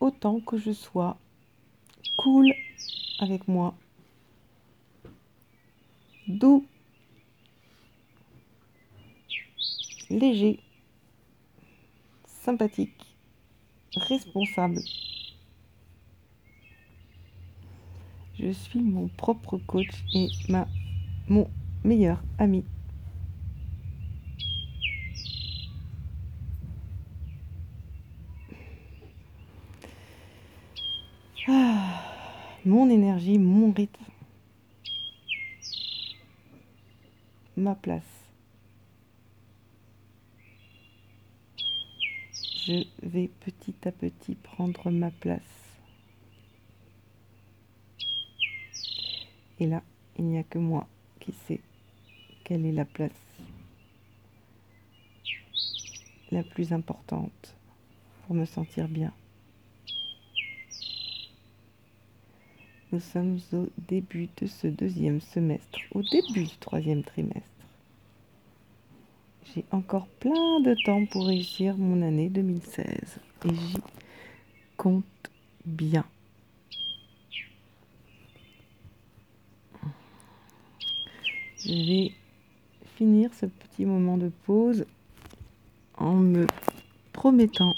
Autant 0.00 0.40
que 0.40 0.56
je 0.56 0.72
sois 0.72 1.18
cool 2.16 2.52
avec 3.18 3.48
moi, 3.48 3.74
doux 6.26 6.64
léger, 10.14 10.60
sympathique, 12.26 13.16
responsable. 13.96 14.82
Je 18.38 18.50
suis 18.50 18.80
mon 18.80 19.08
propre 19.08 19.58
coach 19.58 20.04
et 20.14 20.28
ma, 20.48 20.68
mon 21.28 21.48
meilleur 21.82 22.22
ami. 22.38 22.64
Ah, 31.46 32.02
mon 32.64 32.88
énergie, 32.88 33.38
mon 33.38 33.72
rythme, 33.72 34.04
ma 37.56 37.74
place. 37.74 38.13
Je 42.66 42.84
vais 43.02 43.28
petit 43.40 43.74
à 43.84 43.92
petit 43.92 44.34
prendre 44.36 44.90
ma 44.90 45.10
place. 45.10 45.42
Et 49.60 49.66
là, 49.66 49.82
il 50.18 50.24
n'y 50.24 50.38
a 50.38 50.42
que 50.44 50.58
moi 50.58 50.86
qui 51.20 51.32
sais 51.46 51.60
quelle 52.42 52.64
est 52.64 52.72
la 52.72 52.86
place 52.86 53.10
la 56.30 56.42
plus 56.42 56.72
importante 56.72 57.54
pour 58.26 58.34
me 58.34 58.46
sentir 58.46 58.88
bien. 58.88 59.12
Nous 62.92 63.00
sommes 63.00 63.40
au 63.52 63.68
début 63.76 64.28
de 64.40 64.46
ce 64.46 64.68
deuxième 64.68 65.20
semestre, 65.20 65.78
au 65.92 66.02
début 66.02 66.44
du 66.44 66.56
troisième 66.58 67.02
trimestre. 67.02 67.53
Encore 69.70 70.08
plein 70.18 70.60
de 70.60 70.74
temps 70.84 71.06
pour 71.06 71.26
réussir 71.26 71.76
mon 71.76 72.02
année 72.02 72.28
2016 72.28 72.86
et 73.44 73.48
j'y 73.48 73.76
compte 74.76 75.04
bien. 75.64 76.04
Je 81.58 81.72
vais 81.72 82.12
finir 82.96 83.32
ce 83.34 83.46
petit 83.46 83.84
moment 83.84 84.18
de 84.18 84.30
pause 84.44 84.86
en 85.96 86.14
me 86.14 86.46
promettant 87.12 87.72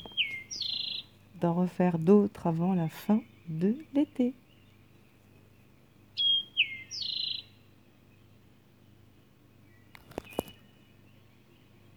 d'en 1.40 1.52
refaire 1.52 1.98
d'autres 1.98 2.46
avant 2.46 2.74
la 2.74 2.88
fin 2.88 3.20
de 3.48 3.76
l'été. 3.94 4.32